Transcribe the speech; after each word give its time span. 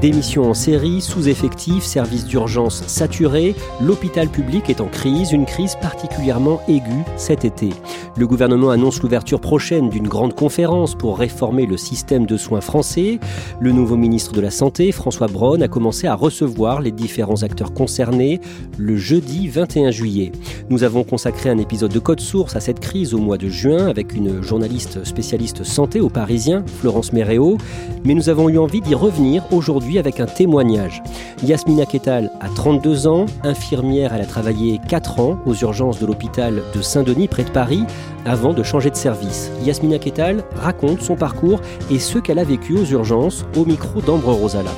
Démission 0.00 0.48
en 0.48 0.54
série, 0.54 1.02
sous-effectifs, 1.02 1.84
services 1.84 2.24
d'urgence 2.24 2.86
saturés, 2.86 3.54
l'hôpital 3.82 4.28
public 4.28 4.70
est 4.70 4.80
en 4.80 4.86
crise, 4.86 5.32
une 5.32 5.44
crise 5.44 5.76
particulièrement 5.76 6.62
aiguë 6.68 7.04
cet 7.18 7.44
été. 7.44 7.68
Le 8.16 8.26
gouvernement 8.26 8.70
annonce 8.70 9.02
l'ouverture 9.02 9.42
prochaine 9.42 9.90
d'une 9.90 10.08
grande 10.08 10.34
conférence 10.34 10.94
pour 10.94 11.18
réformer 11.18 11.66
le 11.66 11.76
système 11.76 12.24
de 12.24 12.38
soins 12.38 12.62
français. 12.62 13.20
Le 13.60 13.72
nouveau 13.72 13.98
ministre 13.98 14.32
de 14.32 14.40
la 14.40 14.50
Santé, 14.50 14.90
François 14.90 15.26
Braun, 15.26 15.60
a 15.60 15.68
commencé 15.68 16.06
à 16.06 16.14
recevoir 16.14 16.80
les 16.80 16.92
différents 16.92 17.42
acteurs 17.42 17.74
concernés 17.74 18.40
le 18.78 18.96
jeudi 18.96 19.48
21 19.48 19.90
juillet. 19.90 20.32
Nous 20.70 20.82
avons 20.82 21.04
consacré 21.04 21.50
un 21.50 21.58
épisode 21.58 21.92
de 21.92 21.98
Code 21.98 22.20
Source 22.20 22.56
à 22.56 22.60
cette 22.60 22.80
crise 22.80 23.12
au 23.12 23.18
mois 23.18 23.36
de 23.36 23.48
juin 23.48 23.86
avec 23.86 24.14
une 24.14 24.42
journaliste 24.42 25.04
spécialiste 25.04 25.62
santé 25.62 26.00
au 26.00 26.08
Parisien, 26.08 26.64
Florence 26.80 27.12
Méréo, 27.12 27.58
mais 28.04 28.14
nous 28.14 28.30
avons 28.30 28.48
eu 28.48 28.56
envie 28.56 28.80
d'y 28.80 28.94
revenir 28.94 29.44
aujourd'hui 29.52 29.89
avec 29.98 30.20
un 30.20 30.26
témoignage. 30.26 31.02
Yasmina 31.42 31.86
Ketal 31.86 32.30
a 32.40 32.48
32 32.48 33.06
ans, 33.06 33.26
infirmière, 33.42 34.14
elle 34.14 34.22
a 34.22 34.26
travaillé 34.26 34.80
4 34.88 35.20
ans 35.20 35.38
aux 35.46 35.54
urgences 35.54 35.98
de 35.98 36.06
l'hôpital 36.06 36.62
de 36.74 36.82
Saint-Denis 36.82 37.28
près 37.28 37.44
de 37.44 37.50
Paris 37.50 37.84
avant 38.24 38.52
de 38.52 38.62
changer 38.62 38.90
de 38.90 38.96
service. 38.96 39.50
Yasmina 39.64 39.98
Ketal 39.98 40.44
raconte 40.54 41.02
son 41.02 41.16
parcours 41.16 41.60
et 41.90 41.98
ce 41.98 42.18
qu'elle 42.18 42.38
a 42.38 42.44
vécu 42.44 42.76
aux 42.76 42.84
urgences 42.84 43.44
au 43.56 43.64
micro 43.64 44.00
d'Ambre 44.00 44.32
Rosala. 44.32 44.72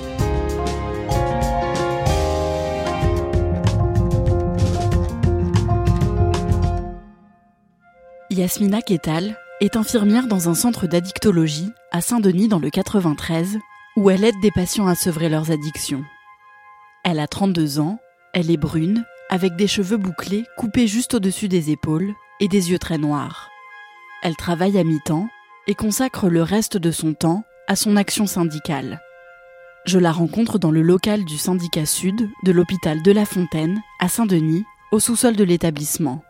Yasmina 8.30 8.80
Ketal 8.80 9.36
est 9.60 9.76
infirmière 9.76 10.26
dans 10.26 10.48
un 10.48 10.54
centre 10.54 10.86
d'addictologie 10.86 11.70
à 11.90 12.00
Saint-Denis 12.00 12.48
dans 12.48 12.58
le 12.58 12.70
93 12.70 13.58
où 13.96 14.10
elle 14.10 14.24
aide 14.24 14.40
des 14.40 14.50
patients 14.50 14.86
à 14.86 14.94
sevrer 14.94 15.28
leurs 15.28 15.50
addictions. 15.50 16.04
Elle 17.04 17.18
a 17.18 17.26
32 17.26 17.80
ans, 17.80 17.98
elle 18.32 18.50
est 18.50 18.56
brune, 18.56 19.04
avec 19.28 19.56
des 19.56 19.66
cheveux 19.66 19.96
bouclés 19.96 20.44
coupés 20.56 20.86
juste 20.86 21.14
au-dessus 21.14 21.48
des 21.48 21.70
épaules 21.70 22.14
et 22.40 22.48
des 22.48 22.70
yeux 22.70 22.78
très 22.78 22.98
noirs. 22.98 23.50
Elle 24.22 24.36
travaille 24.36 24.78
à 24.78 24.84
mi-temps 24.84 25.28
et 25.66 25.74
consacre 25.74 26.28
le 26.28 26.42
reste 26.42 26.76
de 26.76 26.90
son 26.90 27.14
temps 27.14 27.44
à 27.66 27.76
son 27.76 27.96
action 27.96 28.26
syndicale. 28.26 29.00
Je 29.84 29.98
la 29.98 30.12
rencontre 30.12 30.58
dans 30.58 30.70
le 30.70 30.82
local 30.82 31.24
du 31.24 31.38
syndicat 31.38 31.86
sud 31.86 32.30
de 32.44 32.52
l'hôpital 32.52 33.02
de 33.02 33.10
La 33.10 33.24
Fontaine, 33.24 33.80
à 33.98 34.08
Saint-Denis, 34.08 34.64
au 34.92 35.00
sous-sol 35.00 35.34
de 35.34 35.44
l'établissement. 35.44 36.22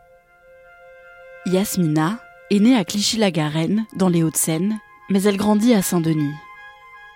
Yasmina 1.47 2.19
est 2.50 2.61
née 2.61 2.77
à 2.77 2.84
Clichy-la-Garenne, 2.84 3.84
dans 3.94 4.09
les 4.09 4.23
Hauts-de-Seine, 4.23 4.79
mais 5.11 5.23
elle 5.23 5.37
grandit 5.37 5.75
à 5.75 5.83
Saint-Denis. 5.83 6.34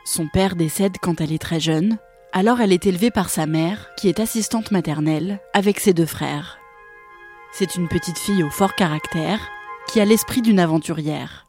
Son 0.06 0.28
père 0.28 0.54
décède 0.54 0.98
quand 1.02 1.20
elle 1.20 1.32
est 1.32 1.42
très 1.42 1.58
jeune, 1.58 1.98
alors 2.32 2.60
elle 2.60 2.72
est 2.72 2.86
élevée 2.86 3.10
par 3.10 3.28
sa 3.28 3.44
mère, 3.46 3.90
qui 3.96 4.08
est 4.08 4.20
assistante 4.20 4.70
maternelle, 4.70 5.40
avec 5.52 5.80
ses 5.80 5.94
deux 5.94 6.06
frères. 6.06 6.58
C'est 7.52 7.74
une 7.74 7.88
petite 7.88 8.16
fille 8.16 8.44
au 8.44 8.50
fort 8.50 8.76
caractère, 8.76 9.40
qui 9.88 10.00
a 10.00 10.04
l'esprit 10.04 10.42
d'une 10.42 10.60
aventurière. 10.60 11.46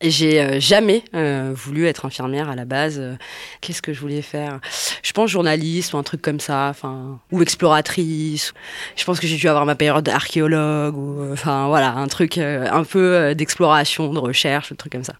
J'ai 0.00 0.40
euh, 0.40 0.60
jamais 0.60 1.02
euh, 1.16 1.52
voulu 1.52 1.86
être 1.86 2.06
infirmière 2.06 2.48
à 2.48 2.54
la 2.54 2.64
base. 2.64 3.00
Euh, 3.00 3.16
qu'est-ce 3.60 3.82
que 3.82 3.92
je 3.92 3.98
voulais 3.98 4.22
faire? 4.22 4.60
Je 5.02 5.12
pense 5.12 5.28
journaliste 5.28 5.94
ou 5.94 5.98
un 5.98 6.04
truc 6.04 6.22
comme 6.22 6.38
ça, 6.38 6.68
enfin 6.70 7.18
ou 7.32 7.42
exploratrice. 7.42 8.54
Je 8.94 9.04
pense 9.04 9.18
que 9.18 9.26
j'ai 9.26 9.36
dû 9.36 9.48
avoir 9.48 9.66
ma 9.66 9.74
période 9.74 10.04
d'archéologue 10.04 10.96
ou 10.96 11.32
enfin 11.32 11.66
voilà 11.66 11.90
un 11.94 12.06
truc 12.06 12.38
un 12.38 12.84
peu 12.84 13.34
d'exploration, 13.34 14.12
de 14.14 14.20
recherche, 14.20 14.70
un 14.70 14.76
truc 14.76 14.92
comme 14.92 15.02
ça 15.02 15.14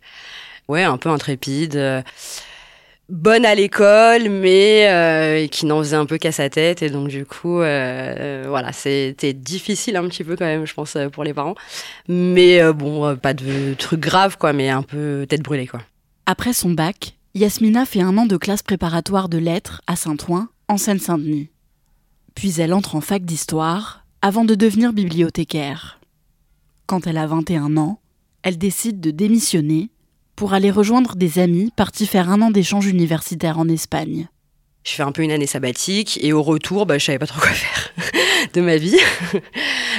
ouais, 0.69 0.83
un 0.83 0.97
peu 0.99 1.09
intrépide, 1.09 1.77
euh, 1.77 2.03
bonne 3.09 3.45
à 3.45 3.55
l'école, 3.55 4.29
mais 4.29 4.87
euh, 4.89 5.47
qui 5.49 5.67
n'en 5.67 5.79
faisait 5.79 5.97
un 5.97 6.07
peu 6.07 6.19
qu'à 6.19 6.33
sa 6.33 6.49
tête. 6.51 6.83
Et 6.83 6.91
donc, 6.91 7.09
du 7.09 7.25
coup, 7.25 7.61
euh, 7.61 8.45
voilà, 8.49 8.73
c'était 8.73 9.33
difficile 9.33 9.97
un 9.97 10.07
petit 10.09 10.25
peu 10.25 10.37
quand 10.37 10.45
même, 10.45 10.67
je 10.67 10.75
pense, 10.75 10.97
pour 11.13 11.25
les 11.25 11.35
parents. 11.35 11.55
Mais 12.09 12.73
bon, 12.73 13.17
pas 13.17 13.35
de 13.35 13.75
trucs 13.75 14.01
graves, 14.01 14.37
quoi, 14.39 14.53
mais 14.53 14.69
un 14.69 14.83
peu 14.83 15.27
tête 15.29 15.43
brûlée, 15.43 15.67
quoi. 15.67 15.81
Après 16.27 16.53
son 16.53 16.71
bac, 16.71 17.15
Yasmina 17.35 17.87
fait 17.87 18.03
un 18.03 18.19
an 18.19 18.27
de 18.27 18.37
classe 18.37 18.63
préparatoire 18.63 19.31
de 19.31 19.39
lettres 19.39 19.81
à 19.87 19.97
Saint-Ouen, 19.97 20.49
en 20.69 20.77
Seine-Saint-Denis. 20.77 21.49
Puis 22.35 22.61
elle 22.61 22.75
entre 22.75 22.95
en 22.95 23.01
fac 23.01 23.25
d'histoire 23.25 24.05
avant 24.21 24.45
de 24.45 24.55
devenir 24.55 24.93
bibliothécaire. 24.93 26.01
Quand 26.87 27.07
elle 27.07 27.17
a 27.17 27.27
21 27.27 27.77
ans, 27.79 28.01
elle 28.43 28.59
décide 28.59 29.01
de 29.01 29.11
démissionner 29.11 29.91
pour 30.39 30.55
aller 30.55 30.71
rejoindre 30.71 31.17
des 31.17 31.41
amis 31.41 31.73
partis 31.75 32.07
faire 32.07 32.31
un 32.31 32.41
an 32.43 32.53
d'échange 32.53 32.87
universitaire 32.87 33.59
en 33.59 33.69
Espagne. 33.69 34.29
Je 34.85 34.93
fais 34.93 35.03
un 35.03 35.11
peu 35.11 35.23
une 35.23 35.33
année 35.33 35.49
sabbatique 35.49 36.17
et 36.23 36.33
au 36.33 36.45
retour, 36.45 36.87
bah, 36.87 36.97
je 36.97 37.05
savais 37.05 37.19
pas 37.19 37.27
trop 37.27 37.41
quoi 37.41 37.51
faire 37.51 37.91
de 38.55 38.61
ma 38.61 38.77
vie. 38.77 38.97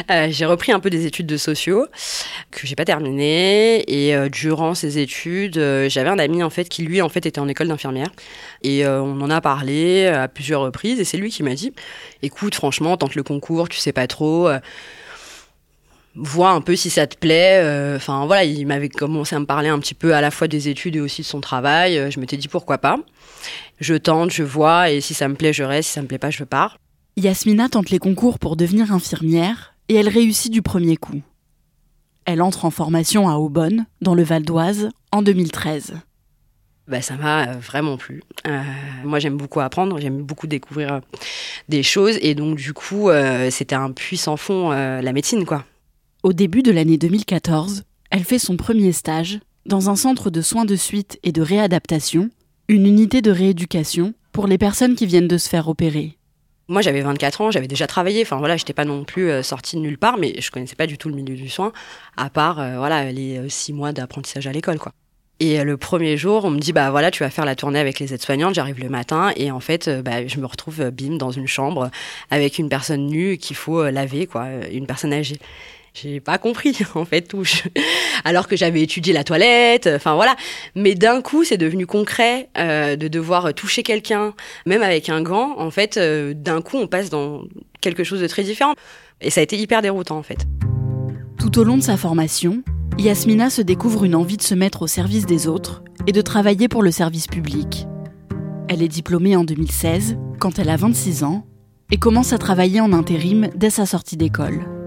Euh, 0.09 0.27
j'ai 0.31 0.45
repris 0.45 0.71
un 0.71 0.79
peu 0.79 0.89
des 0.89 1.05
études 1.05 1.25
de 1.25 1.35
sociaux 1.35 1.85
que 2.51 2.65
j'ai 2.65 2.75
pas 2.75 2.85
terminées 2.85 3.83
et 3.85 4.15
euh, 4.15 4.29
durant 4.29 4.73
ces 4.73 4.97
études, 4.97 5.57
euh, 5.57 5.89
j'avais 5.89 6.09
un 6.09 6.17
ami 6.17 6.41
en 6.41 6.49
fait 6.49 6.69
qui 6.69 6.83
lui 6.83 7.01
en 7.01 7.09
fait 7.09 7.25
était 7.25 7.39
en 7.39 7.49
école 7.49 7.67
d'infirmière 7.67 8.07
et 8.63 8.87
on 8.87 9.19
en 9.19 9.29
a 9.29 9.41
parlé 9.41 10.07
à 10.07 10.29
plusieurs 10.29 10.61
reprises 10.61 11.01
et 11.01 11.03
c'est 11.03 11.17
lui 11.17 11.31
qui 11.31 11.43
m'a 11.43 11.53
dit 11.53 11.73
"Écoute, 12.21 12.55
franchement, 12.55 12.95
tente 12.95 13.15
le 13.15 13.23
concours, 13.23 13.67
tu 13.67 13.77
sais 13.77 13.91
pas 13.91 14.07
trop." 14.07 14.49
Vois 16.21 16.51
un 16.51 16.61
peu 16.61 16.75
si 16.75 16.89
ça 16.89 17.07
te 17.07 17.17
plaît. 17.17 17.61
Euh, 17.63 17.95
enfin 17.95 18.25
voilà, 18.25 18.43
il 18.43 18.65
m'avait 18.67 18.89
commencé 18.89 19.35
à 19.35 19.39
me 19.39 19.45
parler 19.45 19.69
un 19.69 19.79
petit 19.79 19.93
peu 19.93 20.13
à 20.13 20.21
la 20.21 20.31
fois 20.31 20.47
des 20.47 20.69
études 20.69 20.95
et 20.95 20.99
aussi 20.99 21.21
de 21.21 21.27
son 21.27 21.41
travail. 21.41 21.97
Euh, 21.97 22.09
je 22.09 22.19
m'étais 22.19 22.37
dit 22.37 22.47
pourquoi 22.47 22.77
pas. 22.77 22.99
Je 23.79 23.95
tente, 23.95 24.31
je 24.31 24.43
vois, 24.43 24.91
et 24.91 25.01
si 25.01 25.13
ça 25.13 25.27
me 25.27 25.35
plaît, 25.35 25.53
je 25.53 25.63
reste. 25.63 25.87
Si 25.87 25.93
ça 25.93 26.01
me 26.01 26.07
plaît 26.07 26.17
pas, 26.17 26.29
je 26.29 26.43
pars. 26.43 26.77
Yasmina 27.17 27.69
tente 27.69 27.89
les 27.89 27.99
concours 27.99 28.39
pour 28.39 28.55
devenir 28.55 28.93
infirmière 28.93 29.75
et 29.87 29.95
elle 29.95 30.09
réussit 30.09 30.51
du 30.51 30.61
premier 30.61 30.97
coup. 30.97 31.21
Elle 32.25 32.41
entre 32.41 32.65
en 32.65 32.71
formation 32.71 33.27
à 33.27 33.35
Aubonne, 33.35 33.85
dans 34.01 34.13
le 34.13 34.23
Val 34.23 34.43
d'Oise, 34.43 34.89
en 35.11 35.21
2013. 35.21 35.95
Bah, 36.87 37.01
ça 37.01 37.15
m'a 37.15 37.47
euh, 37.47 37.53
vraiment 37.53 37.97
plu. 37.97 38.21
moi, 39.03 39.19
j'aime 39.19 39.37
beaucoup 39.37 39.59
apprendre, 39.59 39.99
j'aime 39.99 40.21
beaucoup 40.21 40.47
découvrir 40.47 41.01
des 41.69 41.83
choses, 41.83 42.17
et 42.21 42.35
donc 42.35 42.57
du 42.57 42.73
coup, 42.73 43.09
c'était 43.49 43.75
un 43.75 43.91
puissant 43.91 44.37
fond 44.37 44.69
la 44.69 45.13
médecine, 45.13 45.45
quoi. 45.45 45.65
Au 46.21 46.33
début 46.33 46.63
de 46.63 46.71
l'année 46.73 46.97
2014, 46.97 47.83
elle 48.11 48.25
fait 48.25 48.39
son 48.39 48.57
premier 48.57 48.91
stage 48.91 49.39
dans 49.65 49.89
un 49.89 49.95
centre 49.95 50.29
de 50.29 50.41
soins 50.41 50.65
de 50.65 50.75
suite 50.75 51.17
et 51.23 51.31
de 51.31 51.41
réadaptation, 51.41 52.29
une 52.67 52.85
unité 52.85 53.21
de 53.21 53.31
rééducation 53.31 54.13
pour 54.33 54.45
les 54.45 54.57
personnes 54.57 54.95
qui 54.95 55.05
viennent 55.05 55.29
de 55.29 55.37
se 55.37 55.47
faire 55.47 55.69
opérer. 55.69 56.17
Moi, 56.67 56.81
j'avais 56.81 56.99
24 56.99 57.39
ans, 57.39 57.51
j'avais 57.51 57.69
déjà 57.69 57.87
travaillé. 57.87 58.21
Enfin 58.23 58.35
voilà, 58.35 58.57
j'étais 58.57 58.73
pas 58.73 58.83
non 58.83 59.05
plus 59.05 59.29
euh, 59.29 59.43
sortie 59.43 59.77
de 59.77 59.81
nulle 59.81 59.97
part, 59.97 60.17
mais 60.17 60.35
je 60.41 60.51
connaissais 60.51 60.75
pas 60.75 60.87
du 60.87 60.97
tout 60.97 61.07
le 61.07 61.15
milieu 61.15 61.35
du 61.35 61.47
soin, 61.47 61.71
à 62.17 62.29
part 62.29 62.59
euh, 62.59 62.77
voilà 62.77 63.13
les 63.13 63.37
euh, 63.37 63.47
six 63.47 63.71
mois 63.71 63.93
d'apprentissage 63.93 64.45
à 64.45 64.51
l'école, 64.51 64.77
quoi. 64.77 64.91
Et 65.39 65.63
le 65.63 65.77
premier 65.77 66.17
jour, 66.17 66.43
on 66.43 66.49
me 66.49 66.59
dit 66.59 66.73
bah 66.73 66.91
voilà, 66.91 67.11
tu 67.11 67.23
vas 67.23 67.29
faire 67.29 67.45
la 67.45 67.55
tournée 67.55 67.79
avec 67.79 67.99
les 67.99 68.13
aides-soignantes. 68.13 68.55
J'arrive 68.55 68.81
le 68.81 68.89
matin 68.89 69.31
et 69.37 69.51
en 69.51 69.61
fait, 69.61 69.89
bah, 70.03 70.27
je 70.27 70.37
me 70.37 70.45
retrouve 70.45 70.89
bim 70.89 71.15
dans 71.15 71.31
une 71.31 71.47
chambre 71.47 71.89
avec 72.29 72.59
une 72.59 72.67
personne 72.67 73.07
nue 73.07 73.37
qu'il 73.37 73.55
faut 73.55 73.89
laver, 73.89 74.27
quoi, 74.27 74.47
une 74.69 74.85
personne 74.85 75.13
âgée. 75.13 75.39
J'ai 75.93 76.19
pas 76.19 76.37
compris 76.37 76.77
en 76.95 77.05
fait 77.05 77.21
tout. 77.21 77.43
Alors 78.25 78.47
que 78.47 78.55
j'avais 78.55 78.81
étudié 78.81 79.13
la 79.13 79.23
toilette, 79.23 79.89
enfin 79.93 80.15
voilà. 80.15 80.35
Mais 80.75 80.95
d'un 80.95 81.21
coup, 81.21 81.43
c'est 81.43 81.57
devenu 81.57 81.85
concret 81.85 82.49
euh, 82.57 82.95
de 82.95 83.07
devoir 83.07 83.53
toucher 83.53 83.83
quelqu'un, 83.83 84.33
même 84.65 84.81
avec 84.81 85.09
un 85.09 85.21
gant. 85.21 85.55
En 85.57 85.71
fait, 85.71 85.97
euh, 85.97 86.33
d'un 86.33 86.61
coup, 86.61 86.77
on 86.77 86.87
passe 86.87 87.09
dans 87.09 87.43
quelque 87.81 88.03
chose 88.03 88.21
de 88.21 88.27
très 88.27 88.43
différent. 88.43 88.73
Et 89.21 89.29
ça 89.29 89.41
a 89.41 89.43
été 89.43 89.57
hyper 89.57 89.81
déroutant 89.81 90.17
en 90.17 90.23
fait. 90.23 90.45
Tout 91.39 91.59
au 91.59 91.63
long 91.63 91.77
de 91.77 91.83
sa 91.83 91.97
formation, 91.97 92.63
Yasmina 92.97 93.49
se 93.49 93.61
découvre 93.61 94.03
une 94.03 94.15
envie 94.15 94.37
de 94.37 94.41
se 94.41 94.55
mettre 94.55 94.81
au 94.81 94.87
service 94.87 95.25
des 95.25 95.47
autres 95.47 95.83
et 96.07 96.11
de 96.11 96.21
travailler 96.21 96.67
pour 96.67 96.83
le 96.83 96.91
service 96.91 97.27
public. 97.27 97.87
Elle 98.67 98.83
est 98.83 98.89
diplômée 98.89 99.35
en 99.35 99.43
2016, 99.43 100.17
quand 100.39 100.59
elle 100.59 100.69
a 100.69 100.77
26 100.77 101.23
ans, 101.23 101.45
et 101.91 101.97
commence 101.97 102.33
à 102.33 102.37
travailler 102.37 102.81
en 102.81 102.93
intérim 102.93 103.49
dès 103.55 103.69
sa 103.69 103.85
sortie 103.85 104.17
d'école. 104.17 104.78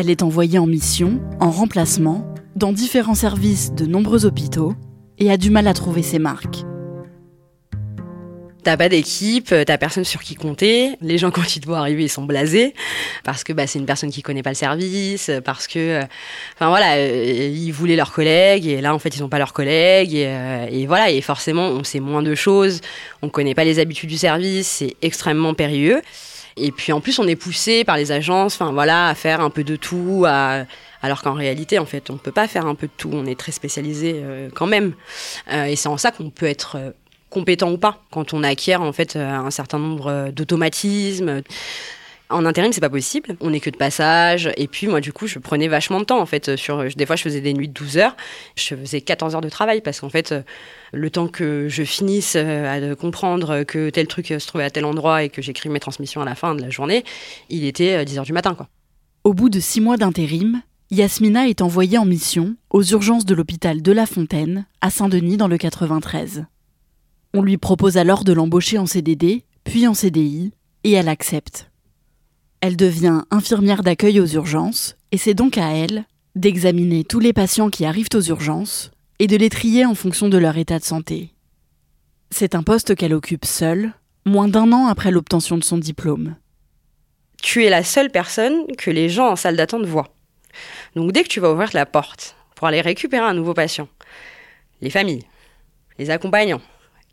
Elle 0.00 0.10
est 0.10 0.22
envoyée 0.22 0.60
en 0.60 0.66
mission, 0.66 1.20
en 1.40 1.50
remplacement, 1.50 2.32
dans 2.54 2.72
différents 2.72 3.16
services 3.16 3.72
de 3.72 3.84
nombreux 3.84 4.26
hôpitaux 4.26 4.76
et 5.18 5.28
a 5.28 5.36
du 5.36 5.50
mal 5.50 5.66
à 5.66 5.74
trouver 5.74 6.04
ses 6.04 6.20
marques. 6.20 6.58
T'as 8.62 8.76
pas 8.76 8.88
d'équipe, 8.88 9.48
t'as 9.48 9.76
personne 9.76 10.04
sur 10.04 10.22
qui 10.22 10.36
compter. 10.36 10.92
Les 11.00 11.18
gens, 11.18 11.30
quand 11.32 11.56
ils 11.56 11.60
te 11.60 11.66
voient 11.66 11.78
arriver, 11.80 12.04
ils 12.04 12.08
sont 12.08 12.22
blasés 12.22 12.74
parce 13.24 13.42
que 13.42 13.52
bah, 13.52 13.66
c'est 13.66 13.80
une 13.80 13.86
personne 13.86 14.12
qui 14.12 14.22
connaît 14.22 14.44
pas 14.44 14.50
le 14.50 14.54
service, 14.54 15.32
parce 15.44 15.66
que, 15.66 16.00
enfin 16.54 16.68
voilà, 16.68 16.94
euh, 16.94 17.50
ils 17.52 17.72
voulaient 17.72 17.96
leurs 17.96 18.12
collègues 18.12 18.68
et 18.68 18.80
là 18.80 18.94
en 18.94 19.00
fait 19.00 19.16
ils 19.16 19.24
ont 19.24 19.28
pas 19.28 19.38
leurs 19.38 19.52
collègues 19.52 20.14
et, 20.14 20.26
euh, 20.28 20.68
et, 20.70 20.86
voilà 20.86 21.10
et 21.10 21.20
forcément 21.22 21.66
on 21.66 21.82
sait 21.82 21.98
moins 21.98 22.22
de 22.22 22.36
choses, 22.36 22.82
on 23.20 23.30
connaît 23.30 23.56
pas 23.56 23.64
les 23.64 23.80
habitudes 23.80 24.10
du 24.10 24.18
service, 24.18 24.68
c'est 24.68 24.94
extrêmement 25.02 25.54
périlleux. 25.54 26.02
Et 26.60 26.72
puis 26.72 26.92
en 26.92 27.00
plus, 27.00 27.18
on 27.18 27.26
est 27.26 27.36
poussé 27.36 27.84
par 27.84 27.96
les 27.96 28.12
agences, 28.12 28.54
enfin 28.54 28.72
voilà, 28.72 29.08
à 29.08 29.14
faire 29.14 29.40
un 29.40 29.50
peu 29.50 29.64
de 29.64 29.76
tout, 29.76 30.26
alors 31.02 31.22
qu'en 31.22 31.34
réalité, 31.34 31.78
en 31.78 31.86
fait, 31.86 32.10
on 32.10 32.14
ne 32.14 32.18
peut 32.18 32.32
pas 32.32 32.48
faire 32.48 32.66
un 32.66 32.74
peu 32.74 32.86
de 32.86 32.92
tout. 32.96 33.10
On 33.12 33.26
est 33.26 33.38
très 33.38 33.52
spécialisé 33.52 34.14
euh, 34.16 34.48
quand 34.54 34.66
même. 34.66 34.94
Euh, 35.52 35.64
et 35.64 35.76
c'est 35.76 35.88
en 35.88 35.96
ça 35.96 36.10
qu'on 36.10 36.30
peut 36.30 36.46
être 36.46 36.76
euh, 36.76 36.90
compétent 37.30 37.70
ou 37.70 37.78
pas 37.78 38.02
quand 38.10 38.32
on 38.32 38.42
acquiert 38.42 38.82
en 38.82 38.92
fait 38.92 39.16
un 39.16 39.50
certain 39.50 39.78
nombre 39.78 40.30
d'automatismes. 40.30 41.42
En 42.30 42.44
intérim, 42.44 42.72
c'est 42.72 42.80
pas 42.80 42.90
possible. 42.90 43.36
On 43.40 43.50
n'est 43.50 43.60
que 43.60 43.70
de 43.70 43.76
passage. 43.76 44.50
Et 44.56 44.66
puis, 44.68 44.86
moi, 44.86 45.00
du 45.00 45.12
coup, 45.12 45.26
je 45.26 45.38
prenais 45.38 45.68
vachement 45.68 46.00
de 46.00 46.04
temps, 46.04 46.20
en 46.20 46.26
fait. 46.26 46.56
Sur, 46.56 46.84
des 46.84 47.06
fois, 47.06 47.16
je 47.16 47.22
faisais 47.22 47.40
des 47.40 47.54
nuits 47.54 47.68
de 47.68 47.72
12 47.72 47.96
heures. 47.98 48.16
Je 48.56 48.74
faisais 48.74 49.00
14 49.00 49.34
heures 49.34 49.40
de 49.40 49.48
travail 49.48 49.80
parce 49.80 50.00
qu'en 50.00 50.10
fait, 50.10 50.34
le 50.92 51.10
temps 51.10 51.28
que 51.28 51.68
je 51.68 51.82
finisse 51.82 52.34
euh, 52.36 52.92
à 52.92 52.94
comprendre 52.94 53.62
que 53.64 53.90
tel 53.90 54.06
truc 54.06 54.26
se 54.26 54.46
trouvait 54.46 54.64
à 54.64 54.70
tel 54.70 54.84
endroit 54.84 55.22
et 55.22 55.28
que 55.28 55.42
j'écris 55.42 55.68
mes 55.68 55.80
transmissions 55.80 56.20
à 56.20 56.24
la 56.24 56.34
fin 56.34 56.54
de 56.54 56.62
la 56.62 56.70
journée, 56.70 57.04
il 57.48 57.64
était 57.64 58.04
10 58.04 58.14
euh, 58.14 58.18
heures 58.18 58.24
du 58.24 58.32
matin, 58.32 58.54
quoi. 58.54 58.68
Au 59.24 59.34
bout 59.34 59.50
de 59.50 59.60
six 59.60 59.80
mois 59.80 59.96
d'intérim, 59.96 60.62
Yasmina 60.90 61.48
est 61.48 61.60
envoyée 61.60 61.98
en 61.98 62.06
mission 62.06 62.56
aux 62.70 62.82
urgences 62.82 63.26
de 63.26 63.34
l'hôpital 63.34 63.82
de 63.82 63.92
La 63.92 64.06
Fontaine, 64.06 64.66
à 64.80 64.90
Saint-Denis, 64.90 65.36
dans 65.36 65.48
le 65.48 65.58
93. 65.58 66.46
On 67.34 67.42
lui 67.42 67.58
propose 67.58 67.98
alors 67.98 68.24
de 68.24 68.32
l'embaucher 68.32 68.78
en 68.78 68.86
CDD, 68.86 69.44
puis 69.64 69.86
en 69.86 69.92
CDI, 69.92 70.52
et 70.84 70.92
elle 70.92 71.08
accepte. 71.08 71.67
Elle 72.60 72.76
devient 72.76 73.22
infirmière 73.30 73.82
d'accueil 73.82 74.18
aux 74.20 74.26
urgences, 74.26 74.96
et 75.12 75.18
c'est 75.18 75.34
donc 75.34 75.58
à 75.58 75.70
elle 75.70 76.04
d'examiner 76.34 77.04
tous 77.04 77.20
les 77.20 77.32
patients 77.32 77.70
qui 77.70 77.84
arrivent 77.84 78.08
aux 78.14 78.20
urgences 78.20 78.90
et 79.20 79.26
de 79.26 79.36
les 79.36 79.48
trier 79.48 79.84
en 79.84 79.94
fonction 79.94 80.28
de 80.28 80.38
leur 80.38 80.56
état 80.56 80.78
de 80.78 80.84
santé. 80.84 81.34
C'est 82.30 82.54
un 82.54 82.62
poste 82.62 82.94
qu'elle 82.94 83.14
occupe 83.14 83.44
seule, 83.44 83.92
moins 84.24 84.48
d'un 84.48 84.72
an 84.72 84.86
après 84.86 85.10
l'obtention 85.10 85.56
de 85.56 85.64
son 85.64 85.78
diplôme. 85.78 86.36
Tu 87.42 87.64
es 87.64 87.70
la 87.70 87.84
seule 87.84 88.10
personne 88.10 88.66
que 88.76 88.90
les 88.90 89.08
gens 89.08 89.28
en 89.28 89.36
salle 89.36 89.56
d'attente 89.56 89.86
voient. 89.86 90.12
Donc 90.96 91.12
dès 91.12 91.22
que 91.22 91.28
tu 91.28 91.40
vas 91.40 91.52
ouvrir 91.52 91.70
la 91.74 91.86
porte 91.86 92.36
pour 92.56 92.66
aller 92.66 92.80
récupérer 92.80 93.24
un 93.24 93.34
nouveau 93.34 93.54
patient, 93.54 93.88
les 94.80 94.90
familles, 94.90 95.24
les 95.98 96.10
accompagnants, 96.10 96.60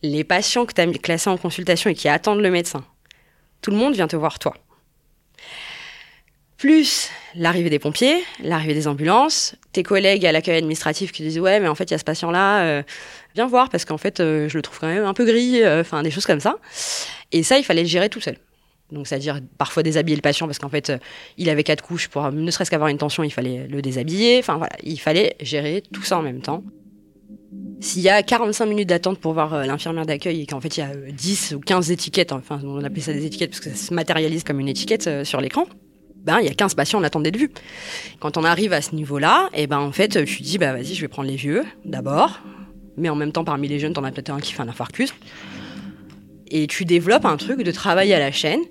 les 0.02 0.24
patients 0.24 0.66
que 0.66 0.74
tu 0.74 0.82
as 0.82 0.88
classés 0.88 1.30
en 1.30 1.38
consultation 1.38 1.92
et 1.92 1.96
qui 1.96 2.10
attendent 2.10 2.42
le 2.42 2.52
médecin, 2.52 2.84
tout 3.62 3.72
le 3.72 3.78
monde 3.78 3.94
vient 3.94 4.08
te 4.08 4.16
voir 4.16 4.40
toi 4.40 4.56
plus 6.58 7.10
l'arrivée 7.36 7.70
des 7.70 7.80
pompiers, 7.80 8.24
l'arrivée 8.42 8.74
des 8.74 8.88
ambulances, 8.88 9.56
tes 9.74 9.84
collègues 9.84 10.26
à 10.26 10.32
l'accueil 10.32 10.58
administratif 10.58 11.12
qui 11.12 11.22
disent 11.24 11.40
ouais 11.40 11.60
mais 11.60 11.68
en 11.68 11.76
fait 11.76 11.86
il 11.86 11.92
y 11.92 11.94
a 11.94 11.98
ce 11.98 12.04
patient 12.04 12.32
là, 12.32 12.64
euh, 12.64 12.84
viens 13.36 13.46
voir 13.46 13.70
parce 13.70 13.86
qu'en 13.86 13.98
fait 13.98 14.20
euh, 14.20 14.48
je 14.48 14.58
le 14.58 14.62
trouve 14.62 14.80
quand 14.80 14.88
même 14.88 15.04
un 15.04 15.14
peu 15.14 15.26
gris, 15.26 15.62
euh, 15.62 15.82
enfin 15.82 16.02
des 16.02 16.12
choses 16.12 16.26
comme 16.26 16.40
ça. 16.40 16.58
Et 17.32 17.44
ça 17.44 17.58
il 17.58 17.64
fallait 17.64 17.84
le 17.84 17.88
gérer 17.88 18.10
tout 18.10 18.22
seul. 18.22 18.38
Donc 18.92 19.08
c'est-à-dire 19.08 19.42
parfois 19.58 19.84
déshabiller 19.84 20.16
le 20.16 20.22
patient 20.22 20.48
parce 20.48 20.60
qu'en 20.60 20.70
fait 20.70 20.94
il 21.38 21.50
avait 21.50 21.64
quatre 21.64 21.82
couches 21.82 22.08
pour 22.08 22.32
ne 22.32 22.52
serait-ce 22.52 22.72
qu'avoir 22.72 22.90
une 22.90 22.98
tension 22.98 23.24
il 23.24 23.32
fallait 23.32 23.68
le 23.68 23.82
déshabiller. 23.82 24.40
Enfin 24.40 24.58
voilà 24.58 24.76
il 24.82 25.00
fallait 25.00 25.36
gérer 25.42 25.84
tout 25.92 26.04
ça 26.04 26.18
en 26.18 26.22
même 26.22 26.42
temps. 26.42 26.64
S'il 27.82 28.02
y 28.02 28.10
a 28.10 28.24
45 28.24 28.66
minutes 28.66 28.90
d'attente 28.90 29.20
pour 29.20 29.34
voir 29.34 29.66
l'infirmière 29.66 30.06
d'accueil 30.06 30.42
et 30.42 30.46
qu'en 30.46 30.62
fait 30.62 30.78
il 30.78 30.80
y 30.80 30.84
a 30.84 30.90
10 30.96 31.56
ou 31.56 31.60
15 31.60 31.92
étiquettes, 31.92 32.32
enfin 32.32 32.60
on 32.64 32.84
appelle 32.84 33.04
ça 33.04 33.14
des 33.14 33.26
étiquettes 33.26 33.52
parce 33.52 33.60
que 33.60 33.70
ça 33.70 33.76
se 33.76 33.94
matérialise 33.94 34.44
comme 34.44 34.60
une 34.60 34.70
étiquette 34.70 35.24
sur 35.24 35.42
l'écran, 35.42 35.66
ben, 36.26 36.40
il 36.40 36.48
y 36.48 36.50
a 36.50 36.54
15 36.54 36.74
patients 36.74 37.00
en 37.00 37.04
attente 37.04 37.24
d'être 37.24 37.38
vus. 37.38 37.52
Quand 38.20 38.38
on 38.38 38.44
arrive 38.44 38.74
à 38.74 38.82
ce 38.82 38.96
niveau-là, 38.96 39.50
et 39.54 39.64
eh 39.64 39.68
ben, 39.68 39.78
en 39.78 39.92
fait, 39.92 40.26
tu 40.26 40.42
dis, 40.42 40.58
bah, 40.58 40.74
vas-y, 40.74 40.96
je 40.96 41.02
vais 41.02 41.08
prendre 41.08 41.30
les 41.30 41.36
vieux, 41.36 41.64
d'abord. 41.86 42.40
Mais 42.98 43.10
en 43.10 43.16
même 43.16 43.32
temps, 43.32 43.44
parmi 43.44 43.68
les 43.68 43.78
jeunes, 43.78 43.94
t'en 43.94 44.04
as 44.04 44.12
peut-être 44.12 44.32
un 44.32 44.40
qui 44.40 44.54
fait 44.54 44.64
un 44.64 44.68
infarctus. 44.68 45.14
Et 46.52 46.68
tu 46.68 46.86
développes 46.86 47.26
un 47.26 47.38
truc 47.38 47.64
de 47.64 47.72
travail 47.72 48.14
à 48.14 48.20
la 48.20 48.32
chaîne, 48.32 48.62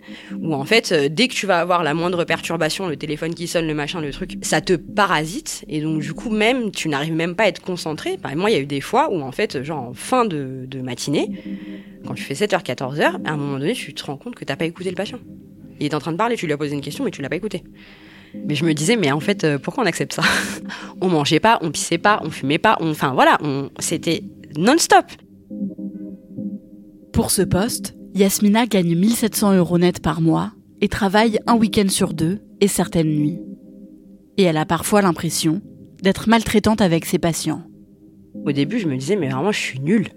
où 0.40 0.54
en 0.54 0.64
fait, 0.64 0.92
euh, 0.92 1.08
dès 1.10 1.26
que 1.26 1.34
tu 1.34 1.46
vas 1.46 1.58
avoir 1.58 1.82
la 1.82 1.92
moindre 1.92 2.24
perturbation, 2.24 2.88
le 2.88 2.96
téléphone 2.96 3.34
qui 3.34 3.48
sonne, 3.48 3.66
le 3.66 3.74
machin, 3.74 4.00
le 4.00 4.12
truc, 4.12 4.36
ça 4.42 4.60
te 4.60 4.74
parasite. 4.74 5.64
Et 5.68 5.80
donc, 5.80 6.00
du 6.00 6.12
coup, 6.12 6.30
même, 6.30 6.70
tu 6.70 6.88
n'arrives 6.88 7.14
même 7.14 7.34
pas 7.34 7.44
à 7.44 7.48
être 7.48 7.60
concentré. 7.60 8.16
Par 8.16 8.34
moi, 8.36 8.50
il 8.50 8.54
y 8.54 8.56
a 8.56 8.60
eu 8.60 8.66
des 8.66 8.80
fois 8.80 9.12
où, 9.12 9.20
en 9.20 9.32
fait, 9.32 9.62
genre, 9.64 9.88
en 9.88 9.94
fin 9.94 10.24
de, 10.24 10.68
matinée, 10.82 11.30
quand 12.06 12.14
tu 12.14 12.22
fais 12.22 12.34
7h, 12.34 12.62
14h, 12.62 13.24
à 13.24 13.32
un 13.32 13.36
moment 13.36 13.58
donné, 13.58 13.72
tu 13.72 13.92
te 13.94 14.04
rends 14.04 14.16
compte 14.16 14.34
que 14.34 14.44
t'as 14.44 14.56
pas 14.56 14.66
écouté 14.66 14.90
le 14.90 14.96
patient. 14.96 15.18
Il 15.80 15.86
est 15.86 15.94
en 15.94 15.98
train 15.98 16.12
de 16.12 16.16
parler, 16.16 16.36
tu 16.36 16.46
lui 16.46 16.52
as 16.52 16.58
posé 16.58 16.74
une 16.74 16.80
question, 16.80 17.04
mais 17.04 17.10
tu 17.10 17.22
l'as 17.22 17.28
pas 17.28 17.36
écouté. 17.36 17.64
Mais 18.46 18.54
je 18.54 18.64
me 18.64 18.74
disais, 18.74 18.96
mais 18.96 19.10
en 19.12 19.20
fait, 19.20 19.44
euh, 19.44 19.58
pourquoi 19.58 19.84
on 19.84 19.86
accepte 19.86 20.12
ça? 20.12 20.22
On 21.00 21.08
mangeait 21.08 21.40
pas, 21.40 21.58
on 21.60 21.70
pissait 21.70 21.98
pas, 21.98 22.20
on 22.24 22.30
fumait 22.30 22.58
pas, 22.58 22.78
enfin 22.80 23.12
voilà, 23.12 23.38
c'était 23.78 24.22
non-stop. 24.56 25.04
Pour 27.14 27.30
ce 27.30 27.42
poste, 27.42 27.94
Yasmina 28.14 28.66
gagne 28.66 28.96
1700 28.96 29.54
euros 29.54 29.78
net 29.78 30.02
par 30.02 30.20
mois 30.20 30.50
et 30.80 30.88
travaille 30.88 31.38
un 31.46 31.54
week-end 31.54 31.88
sur 31.88 32.12
deux 32.12 32.40
et 32.60 32.66
certaines 32.66 33.08
nuits. 33.08 33.38
Et 34.36 34.42
elle 34.42 34.56
a 34.56 34.66
parfois 34.66 35.00
l'impression 35.00 35.62
d'être 36.02 36.28
maltraitante 36.28 36.80
avec 36.80 37.04
ses 37.04 37.20
patients. 37.20 37.62
Au 38.44 38.50
début, 38.50 38.80
je 38.80 38.88
me 38.88 38.96
disais, 38.96 39.14
mais 39.14 39.28
vraiment, 39.28 39.52
je 39.52 39.60
suis 39.60 39.78
nulle. 39.78 40.08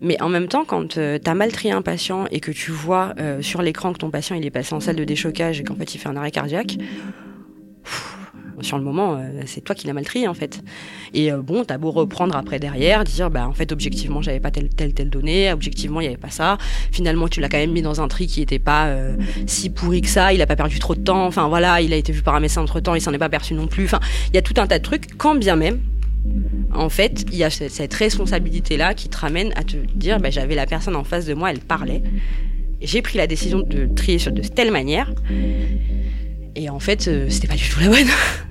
Mais 0.00 0.22
en 0.22 0.28
même 0.28 0.46
temps, 0.46 0.64
quand 0.64 0.96
euh, 0.96 1.18
tu 1.22 1.28
as 1.28 1.34
mal 1.34 1.50
trié 1.50 1.72
un 1.72 1.82
patient 1.82 2.26
et 2.30 2.38
que 2.38 2.52
tu 2.52 2.70
vois 2.70 3.14
euh, 3.18 3.42
sur 3.42 3.60
l'écran 3.60 3.92
que 3.92 3.98
ton 3.98 4.12
patient 4.12 4.36
il 4.36 4.46
est 4.46 4.50
passé 4.52 4.74
en 4.74 4.80
salle 4.80 4.94
de 4.94 5.02
déchocage 5.02 5.58
et 5.60 5.64
qu'en 5.64 5.74
fait 5.74 5.92
il 5.96 5.98
fait 5.98 6.08
un 6.08 6.14
arrêt 6.14 6.30
cardiaque, 6.30 6.78
sur 8.60 8.78
le 8.78 8.84
moment, 8.84 9.14
euh, 9.14 9.42
c'est 9.46 9.62
toi 9.62 9.74
qui 9.74 9.86
l'as 9.86 9.92
mal 9.92 10.04
trié 10.04 10.28
en 10.28 10.34
fait. 10.34 10.60
Et 11.14 11.30
bon, 11.32 11.64
t'as 11.64 11.78
beau 11.78 11.90
reprendre 11.90 12.36
après 12.36 12.58
derrière, 12.58 13.04
dire 13.04 13.30
bah 13.30 13.48
en 13.48 13.52
fait 13.52 13.72
objectivement 13.72 14.22
j'avais 14.22 14.40
pas 14.40 14.50
telle 14.50 14.68
telle 14.68 14.92
telle 14.92 15.10
donnée, 15.10 15.52
objectivement 15.52 16.00
il 16.00 16.04
y 16.04 16.08
avait 16.08 16.16
pas 16.16 16.30
ça. 16.30 16.58
Finalement 16.92 17.28
tu 17.28 17.40
l'as 17.40 17.48
quand 17.48 17.58
même 17.58 17.72
mis 17.72 17.82
dans 17.82 18.00
un 18.00 18.08
tri 18.08 18.26
qui 18.26 18.42
était 18.42 18.58
pas 18.58 18.92
si 19.46 19.70
pourri 19.70 20.02
que 20.02 20.08
ça, 20.08 20.32
il 20.32 20.42
a 20.42 20.46
pas 20.46 20.56
perdu 20.56 20.78
trop 20.78 20.94
de 20.94 21.00
temps. 21.00 21.26
Enfin 21.26 21.48
voilà, 21.48 21.80
il 21.80 21.92
a 21.92 21.96
été 21.96 22.12
vu 22.12 22.22
par 22.22 22.34
un 22.34 22.40
médecin 22.40 22.62
entre 22.62 22.80
temps, 22.80 22.94
il 22.94 23.00
s'en 23.00 23.12
est 23.12 23.18
pas 23.18 23.28
perçu 23.28 23.54
non 23.54 23.66
plus. 23.66 23.84
Enfin 23.84 24.00
il 24.28 24.34
y 24.34 24.38
a 24.38 24.42
tout 24.42 24.54
un 24.58 24.66
tas 24.66 24.78
de 24.78 24.84
trucs. 24.84 25.16
Quand 25.16 25.34
bien 25.34 25.56
même 25.56 25.80
en 26.74 26.88
fait, 26.88 27.24
il 27.32 27.38
y 27.38 27.44
a 27.44 27.50
cette 27.50 27.94
responsabilité-là 27.94 28.94
qui 28.94 29.08
te 29.08 29.16
ramène 29.16 29.52
à 29.56 29.64
te 29.64 29.76
dire, 29.94 30.20
bah, 30.20 30.30
j'avais 30.30 30.54
la 30.54 30.66
personne 30.66 30.96
en 30.96 31.04
face 31.04 31.26
de 31.26 31.34
moi, 31.34 31.50
elle 31.50 31.60
parlait. 31.60 32.02
J'ai 32.80 33.02
pris 33.02 33.18
la 33.18 33.26
décision 33.26 33.60
de 33.60 33.86
trier 33.86 34.18
sur 34.18 34.32
de 34.32 34.42
telle 34.42 34.70
manière. 34.70 35.12
Et 36.54 36.68
en 36.70 36.78
fait, 36.78 37.08
euh, 37.08 37.26
c'était 37.28 37.48
pas 37.48 37.54
du 37.54 37.68
tout 37.68 37.80
la 37.80 37.88
bonne. 37.88 38.06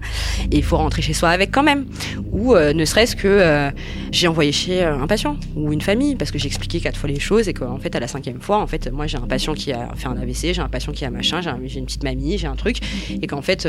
Et 0.52 0.58
il 0.58 0.64
faut 0.64 0.78
rentrer 0.78 1.02
chez 1.02 1.14
soi 1.14 1.30
avec 1.30 1.52
quand 1.52 1.64
même. 1.64 1.86
Ou 2.32 2.56
euh, 2.56 2.74
ne 2.74 2.86
serait-ce 2.86 3.16
que 3.16 3.28
euh, 3.28 3.72
j'ai 4.12 4.28
envoyé 4.28 4.52
chez 4.52 4.84
un 4.84 5.08
patient 5.08 5.38
ou 5.56 5.72
une 5.74 5.82
famille 5.82 6.16
parce 6.16 6.32
que 6.32 6.40
j'ai 6.40 6.48
expliqué 6.48 6.80
quatre 6.80 6.98
fois 6.98 7.10
les 7.10 7.20
choses 7.20 7.48
et 7.48 7.54
qu'en 7.54 7.78
fait 7.78 7.96
à 7.96 8.00
la 8.00 8.08
cinquième 8.08 8.42
fois, 8.42 8.58
en 8.60 8.68
fait, 8.68 8.92
moi 8.92 9.08
j'ai 9.08 9.18
un 9.18 9.28
patient 9.28 9.54
qui 9.54 9.72
a 9.72 9.90
fait 9.96 10.08
un 10.08 10.18
AVC, 10.18 10.54
j'ai 10.54 10.62
un 10.62 10.70
patient 10.70 10.92
qui 10.92 11.06
a 11.06 11.10
machin, 11.10 11.42
j'ai 11.66 11.80
une 11.80 11.86
petite 11.86 12.04
mamie, 12.04 12.38
j'ai 12.38 12.48
un 12.48 12.56
truc, 12.56 12.78
et 13.10 13.28
qu'en 13.28 13.42
fait 13.42 13.68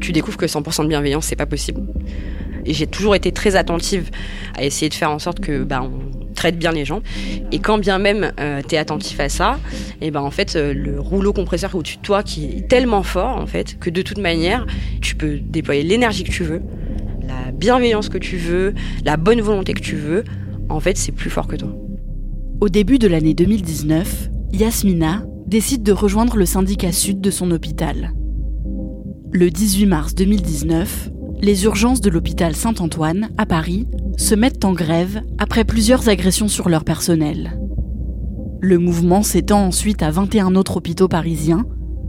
tu 0.00 0.12
découvres 0.12 0.36
que 0.36 0.46
100% 0.46 0.82
de 0.82 0.88
bienveillance 0.88 1.26
c'est 1.26 1.36
pas 1.36 1.46
possible. 1.46 1.82
Et 2.64 2.74
j'ai 2.74 2.86
toujours 2.86 3.14
été 3.14 3.32
très 3.32 3.56
attentive 3.56 4.10
à 4.56 4.64
essayer 4.64 4.88
de 4.88 4.94
faire 4.94 5.10
en 5.10 5.18
sorte 5.18 5.40
que 5.40 5.62
bah, 5.62 5.88
traite 6.36 6.58
bien 6.58 6.70
les 6.70 6.84
gens. 6.84 7.02
Et 7.50 7.58
quand 7.58 7.78
bien 7.78 7.98
même 7.98 8.32
euh, 8.38 8.62
tu 8.66 8.76
es 8.76 8.78
attentif 8.78 9.18
à 9.18 9.28
ça, 9.28 9.58
et 10.00 10.10
ben 10.10 10.20
en 10.20 10.30
fait 10.30 10.54
euh, 10.54 10.72
le 10.72 11.00
rouleau 11.00 11.32
compresseur 11.32 11.74
au-dessus 11.74 11.96
de 11.96 12.02
toi 12.02 12.22
qui 12.22 12.44
est 12.44 12.68
tellement 12.68 13.02
fort 13.02 13.36
en 13.36 13.46
fait 13.46 13.78
que 13.78 13.90
de 13.90 14.02
toute 14.02 14.18
manière 14.18 14.66
tu 15.00 15.16
peux 15.16 15.38
déployer 15.38 15.82
l'énergie 15.82 16.22
que 16.22 16.30
tu 16.30 16.44
veux, 16.44 16.62
la 17.26 17.50
bienveillance 17.52 18.08
que 18.08 18.18
tu 18.18 18.36
veux, 18.36 18.74
la 19.04 19.16
bonne 19.16 19.40
volonté 19.40 19.72
que 19.74 19.80
tu 19.80 19.96
veux, 19.96 20.24
en 20.68 20.80
fait, 20.80 20.96
c'est 20.96 21.12
plus 21.12 21.30
fort 21.30 21.46
que 21.46 21.56
toi. 21.56 21.74
Au 22.60 22.68
début 22.68 22.98
de 22.98 23.06
l'année 23.06 23.34
2019, 23.34 24.30
Yasmina 24.52 25.24
décide 25.46 25.82
de 25.82 25.92
rejoindre 25.92 26.36
le 26.36 26.46
syndicat 26.46 26.92
sud 26.92 27.20
de 27.20 27.30
son 27.30 27.50
hôpital. 27.50 28.12
Le 29.32 29.50
18 29.50 29.86
mars 29.86 30.14
2019, 30.14 31.10
les 31.40 31.64
urgences 31.64 32.00
de 32.00 32.10
l'hôpital 32.10 32.54
Saint-Antoine, 32.54 33.30
à 33.36 33.46
Paris, 33.46 33.86
se 34.16 34.34
mettent 34.34 34.64
en 34.64 34.72
grève 34.72 35.22
après 35.38 35.64
plusieurs 35.64 36.08
agressions 36.08 36.48
sur 36.48 36.68
leur 36.68 36.84
personnel. 36.84 37.58
Le 38.60 38.78
mouvement 38.78 39.22
s'étend 39.22 39.66
ensuite 39.66 40.02
à 40.02 40.10
21 40.10 40.54
autres 40.56 40.78
hôpitaux 40.78 41.08
parisiens 41.08 41.66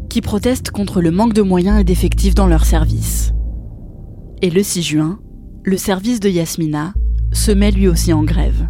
qui 0.10 0.22
protestent 0.22 0.72
contre 0.72 1.02
le 1.02 1.12
manque 1.12 1.34
de 1.34 1.42
moyens 1.42 1.80
et 1.80 1.84
d'effectifs 1.84 2.36
dans 2.36 2.48
leurs 2.48 2.66
services. 2.66 3.34
Et 4.42 4.50
le 4.50 4.64
6 4.64 4.84
juin, 4.84 5.20
le 5.64 5.78
service 5.78 6.20
de 6.20 6.30
Yasmina 6.30 6.94
se 7.34 7.52
met 7.52 7.72
lui 7.72 7.88
aussi 7.88 8.14
en 8.14 8.24
grève. 8.24 8.70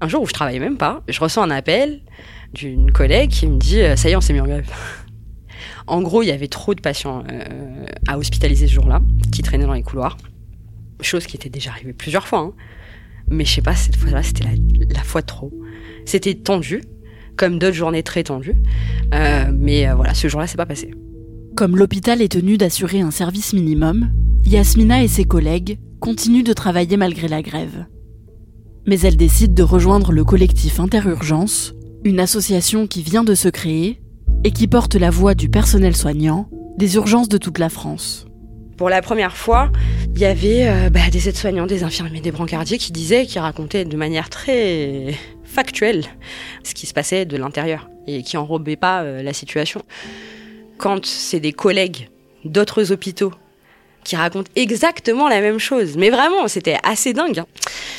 Un 0.00 0.08
jour 0.08 0.22
où 0.22 0.26
je 0.26 0.32
travaillais 0.32 0.60
même 0.60 0.78
pas, 0.78 1.02
je 1.08 1.20
reçois 1.20 1.44
un 1.44 1.50
appel 1.50 2.00
d'une 2.54 2.90
collègue 2.90 3.30
qui 3.30 3.46
me 3.46 3.58
dit 3.58 3.80
Ça 3.96 4.08
y 4.08 4.12
est, 4.12 4.16
on 4.16 4.20
s'est 4.20 4.32
mis 4.32 4.40
en 4.40 4.46
grève. 4.46 4.70
En 5.86 6.00
gros, 6.02 6.22
il 6.22 6.26
y 6.26 6.32
avait 6.32 6.48
trop 6.48 6.74
de 6.74 6.80
patients 6.80 7.24
euh, 7.30 7.86
à 8.06 8.18
hospitaliser 8.18 8.66
ce 8.66 8.72
jour-là, 8.72 9.02
qui 9.32 9.42
traînaient 9.42 9.66
dans 9.66 9.74
les 9.74 9.82
couloirs. 9.82 10.16
Chose 11.00 11.26
qui 11.26 11.36
était 11.36 11.50
déjà 11.50 11.70
arrivée 11.70 11.92
plusieurs 11.92 12.26
fois. 12.26 12.38
Hein. 12.40 12.52
Mais 13.28 13.44
je 13.44 13.54
sais 13.54 13.62
pas, 13.62 13.74
cette 13.74 13.96
fois-là, 13.96 14.22
c'était 14.22 14.44
la, 14.44 15.02
fois 15.02 15.22
trop. 15.22 15.52
C'était 16.06 16.34
tendu, 16.34 16.82
comme 17.36 17.58
d'autres 17.58 17.74
journées 17.74 18.02
très 18.02 18.22
tendues. 18.22 18.56
Euh, 19.12 19.50
mais 19.52 19.88
euh, 19.88 19.94
voilà, 19.94 20.14
ce 20.14 20.28
jour-là, 20.28 20.46
c'est 20.46 20.56
pas 20.56 20.66
passé. 20.66 20.90
Comme 21.56 21.76
l'hôpital 21.76 22.22
est 22.22 22.32
tenu 22.32 22.56
d'assurer 22.56 23.00
un 23.00 23.10
service 23.10 23.52
minimum, 23.52 24.10
Yasmina 24.44 25.02
et 25.02 25.08
ses 25.08 25.24
collègues 25.24 25.78
continuent 26.00 26.44
de 26.44 26.52
travailler 26.52 26.96
malgré 26.96 27.28
la 27.28 27.42
grève. 27.42 27.86
Mais 28.86 29.00
elle 29.00 29.16
décide 29.16 29.54
de 29.54 29.62
rejoindre 29.62 30.12
le 30.12 30.24
collectif 30.24 30.80
Interurgence, 30.80 31.74
une 32.04 32.20
association 32.20 32.86
qui 32.86 33.02
vient 33.02 33.24
de 33.24 33.34
se 33.34 33.48
créer 33.48 34.00
et 34.44 34.52
qui 34.52 34.68
porte 34.68 34.94
la 34.94 35.10
voix 35.10 35.34
du 35.34 35.48
personnel 35.48 35.96
soignant 35.96 36.48
des 36.76 36.96
urgences 36.96 37.28
de 37.28 37.38
toute 37.38 37.58
la 37.58 37.70
France. 37.70 38.26
Pour 38.76 38.90
la 38.90 39.00
première 39.02 39.36
fois, 39.36 39.70
il 40.14 40.20
y 40.20 40.24
avait 40.24 40.68
euh, 40.68 40.90
bah, 40.90 41.08
des 41.10 41.28
aides-soignants, 41.28 41.66
des 41.66 41.84
infirmiers, 41.84 42.20
des 42.20 42.32
brancardiers 42.32 42.78
qui 42.78 42.92
disaient, 42.92 43.24
qui 43.24 43.38
racontaient 43.38 43.84
de 43.84 43.96
manière 43.96 44.28
très 44.28 45.14
factuelle 45.44 46.04
ce 46.62 46.74
qui 46.74 46.86
se 46.86 46.92
passait 46.92 47.24
de 47.24 47.36
l'intérieur 47.36 47.88
et 48.06 48.22
qui 48.22 48.36
enrobaient 48.36 48.76
pas 48.76 49.02
euh, 49.02 49.22
la 49.22 49.32
situation. 49.32 49.82
Quand 50.76 51.06
c'est 51.06 51.40
des 51.40 51.52
collègues 51.52 52.08
d'autres 52.44 52.92
hôpitaux 52.92 53.32
qui 54.04 54.16
racontent 54.16 54.50
exactement 54.54 55.28
la 55.28 55.40
même 55.40 55.58
chose. 55.58 55.96
Mais 55.96 56.10
vraiment, 56.10 56.46
c'était 56.46 56.76
assez 56.82 57.12
dingue. 57.12 57.40
Hein. 57.40 57.46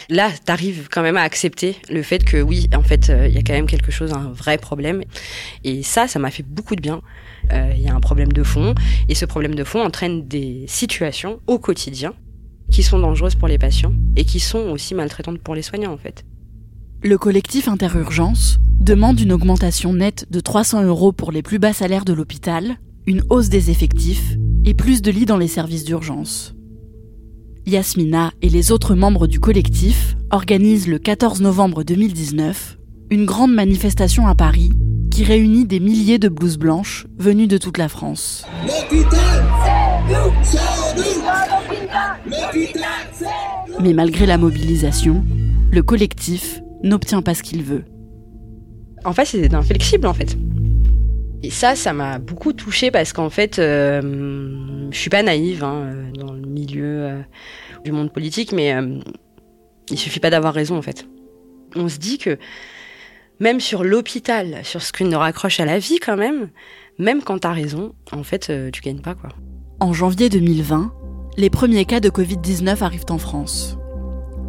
Là, 0.10 0.30
t'arrives 0.46 0.88
quand 0.90 1.02
même 1.02 1.18
à 1.18 1.24
accepter 1.24 1.76
le 1.90 2.04
fait 2.04 2.24
que 2.24 2.42
oui, 2.42 2.70
en 2.76 2.84
fait, 2.84 3.10
euh, 3.10 3.28
il 3.28 3.34
y 3.34 3.38
a 3.38 3.42
quand 3.42 3.54
même 3.54 3.68
quelque 3.68 3.92
chose, 3.92 4.14
un 4.14 4.32
vrai 4.32 4.58
problème. 4.58 5.04
Et 5.64 5.84
ça, 5.84 6.08
ça 6.08 6.20
m'a 6.20 6.32
fait 6.32 6.44
beaucoup 6.44 6.76
de 6.76 6.82
bien. 6.82 7.02
Euh, 7.52 7.72
il 7.76 7.82
y 7.82 7.90
a 7.90 7.94
un 7.94 8.00
problème 8.00 8.32
de 8.32 8.44
fond, 8.44 8.74
et 9.10 9.16
ce 9.16 9.26
problème 9.26 9.56
de 9.56 9.64
fond 9.64 9.84
entraîne 9.84 10.28
des 10.28 10.66
situations 10.68 11.40
au 11.48 11.60
quotidien 11.60 12.14
qui 12.72 12.84
sont 12.84 13.00
dangereuses 13.00 13.36
pour 13.36 13.48
les 13.48 13.58
patients 13.58 13.94
et 14.16 14.26
qui 14.26 14.40
sont 14.40 14.70
aussi 14.70 14.96
maltraitantes 14.96 15.40
pour 15.40 15.56
les 15.56 15.62
soignants, 15.62 15.94
en 15.94 15.98
fait. 15.98 16.24
Le 17.04 17.18
collectif 17.18 17.68
Interurgence 17.68 18.58
demande 18.80 19.20
une 19.20 19.32
augmentation 19.32 19.94
nette 19.94 20.26
de 20.32 20.40
300 20.40 20.84
euros 20.84 21.12
pour 21.12 21.32
les 21.32 21.44
plus 21.44 21.60
bas 21.60 21.74
salaires 21.74 22.06
de 22.06 22.14
l'hôpital, 22.14 22.78
une 23.06 23.24
hausse 23.30 23.50
des 23.50 23.70
effectifs 23.70 24.36
et 24.66 24.74
plus 24.74 25.02
de 25.02 25.12
lits 25.12 25.26
dans 25.26 25.38
les 25.38 25.48
services 25.48 25.86
d'urgence. 25.86 26.56
Yasmina 27.66 28.32
et 28.42 28.50
les 28.50 28.72
autres 28.72 28.96
membres 28.96 29.28
du 29.28 29.40
collectif 29.40 30.18
organisent 30.32 30.88
le 30.88 31.00
14 31.00 31.42
novembre 31.42 31.84
2019 31.84 32.78
une 33.12 33.26
grande 33.26 33.54
manifestation 33.54 34.28
à 34.28 34.36
Paris 34.36 34.72
qui 35.12 35.24
réunit 35.24 35.66
des 35.66 35.80
milliers 35.80 36.18
de 36.18 36.28
blouses 36.28 36.58
blanches 36.58 37.06
venues 37.18 37.48
de 37.48 37.58
toute 37.58 37.78
la 37.78 37.88
France. 37.88 38.46
Mais 43.82 43.94
malgré 43.94 44.26
la 44.26 44.38
mobilisation, 44.38 45.24
le 45.72 45.84
collectif 45.84 46.62
n'obtient 46.84 47.22
pas 47.22 47.36
ce 47.36 47.44
qu'il 47.44 47.64
veut. 47.64 47.86
En 49.06 49.14
fait, 49.14 49.26
c'est 49.26 49.54
inflexible 49.54 50.08
en 50.08 50.14
fait. 50.14 50.36
Et 51.46 51.52
ça, 51.52 51.76
ça 51.76 51.94
m'a 51.94 52.18
beaucoup 52.18 52.54
touchée 52.54 52.90
parce 52.90 53.14
qu'en 53.14 53.30
fait, 53.30 53.60
euh, 53.60 54.90
je 54.90 54.98
suis 54.98 55.12
pas 55.12 55.22
naïve 55.22 55.64
hein, 55.64 55.84
euh, 55.84 56.12
dans 56.18 56.34
le 56.34 56.42
milieu 56.42 57.04
euh, 57.04 57.22
du 57.84 57.92
monde 57.92 58.12
politique, 58.12 58.52
mais 58.52 58.74
euh, 58.74 58.98
il 59.92 60.00
suffit 60.00 60.20
pas 60.20 60.32
d'avoir 60.32 60.56
raison 60.56 60.76
en 60.76 60.82
fait. 60.82 61.06
On 61.76 61.88
se 61.88 62.00
dit 62.00 62.18
que 62.18 62.40
même 63.40 63.60
sur 63.60 63.84
l'hôpital, 63.84 64.62
sur 64.64 64.82
ce 64.82 64.92
qui 64.92 65.04
nous 65.04 65.20
raccroche 65.20 65.60
à 65.60 65.66
la 65.66 65.78
vie 65.78 66.00
quand 66.00 66.18
même, 66.18 66.50
même 66.98 67.22
quand 67.22 67.38
tu 67.38 67.48
as 67.48 67.52
raison, 67.52 67.94
en 68.12 68.24
fait, 68.24 68.52
tu 68.72 68.82
gagnes 68.82 69.02
pas 69.02 69.14
quoi. 69.14 69.30
En 69.80 69.94
janvier 69.94 70.30
2020, 70.30 70.94
les 71.38 71.52
premiers 71.52 71.86
cas 71.86 72.00
de 72.00 72.10
Covid-19 72.10 72.84
arrivent 72.84 73.06
en 73.10 73.20
France. 73.20 73.78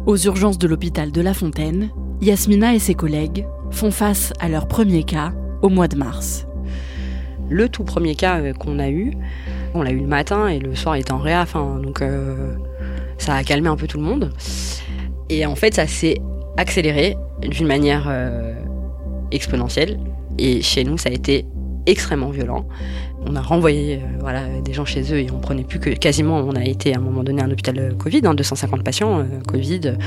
Aux 0.07 0.17
urgences 0.17 0.57
de 0.57 0.67
l'hôpital 0.67 1.11
de 1.11 1.21
La 1.21 1.35
Fontaine, 1.35 1.91
Yasmina 2.21 2.73
et 2.73 2.79
ses 2.79 2.95
collègues 2.95 3.45
font 3.69 3.91
face 3.91 4.33
à 4.39 4.49
leur 4.49 4.67
premier 4.67 5.03
cas 5.03 5.31
au 5.61 5.69
mois 5.69 5.87
de 5.87 5.95
mars 5.95 6.46
le 7.49 7.69
tout 7.69 7.83
premier 7.83 8.15
cas 8.15 8.39
euh, 8.39 8.53
qu'on 8.53 8.79
a 8.79 8.89
eu, 8.89 9.13
on 9.73 9.81
l'a 9.81 9.91
eu 9.91 9.99
le 9.99 10.07
matin 10.07 10.47
et 10.47 10.59
le 10.59 10.75
soir 10.75 10.95
était 10.95 11.11
en 11.11 11.19
réa, 11.19 11.45
donc 11.81 12.01
euh, 12.01 12.55
ça 13.17 13.35
a 13.35 13.43
calmé 13.43 13.69
un 13.69 13.75
peu 13.75 13.87
tout 13.87 13.97
le 13.97 14.03
monde. 14.03 14.31
Et 15.29 15.45
en 15.45 15.55
fait, 15.55 15.75
ça 15.75 15.87
s'est 15.87 16.19
accéléré 16.57 17.15
d'une 17.41 17.67
manière 17.67 18.07
euh, 18.07 18.53
exponentielle. 19.31 19.99
Et 20.37 20.61
chez 20.61 20.83
nous, 20.83 20.97
ça 20.97 21.09
a 21.09 21.11
été 21.11 21.45
extrêmement 21.85 22.29
violent. 22.29 22.67
On 23.29 23.35
a 23.35 23.41
renvoyé 23.41 23.95
euh, 23.95 23.99
voilà, 24.19 24.47
des 24.63 24.73
gens 24.73 24.85
chez 24.85 25.13
eux 25.13 25.19
et 25.19 25.29
on 25.31 25.39
prenait 25.39 25.63
plus 25.63 25.79
que 25.79 25.89
quasiment, 25.89 26.37
on 26.37 26.55
a 26.55 26.63
été 26.63 26.93
à 26.93 26.97
un 26.97 27.01
moment 27.01 27.23
donné 27.23 27.41
un 27.41 27.51
hôpital 27.51 27.77
euh, 27.77 27.93
Covid, 27.93 28.21
250 28.21 28.79
hein, 28.79 28.83
patients 28.83 29.19
euh, 29.19 29.23
Covid, 29.45 29.97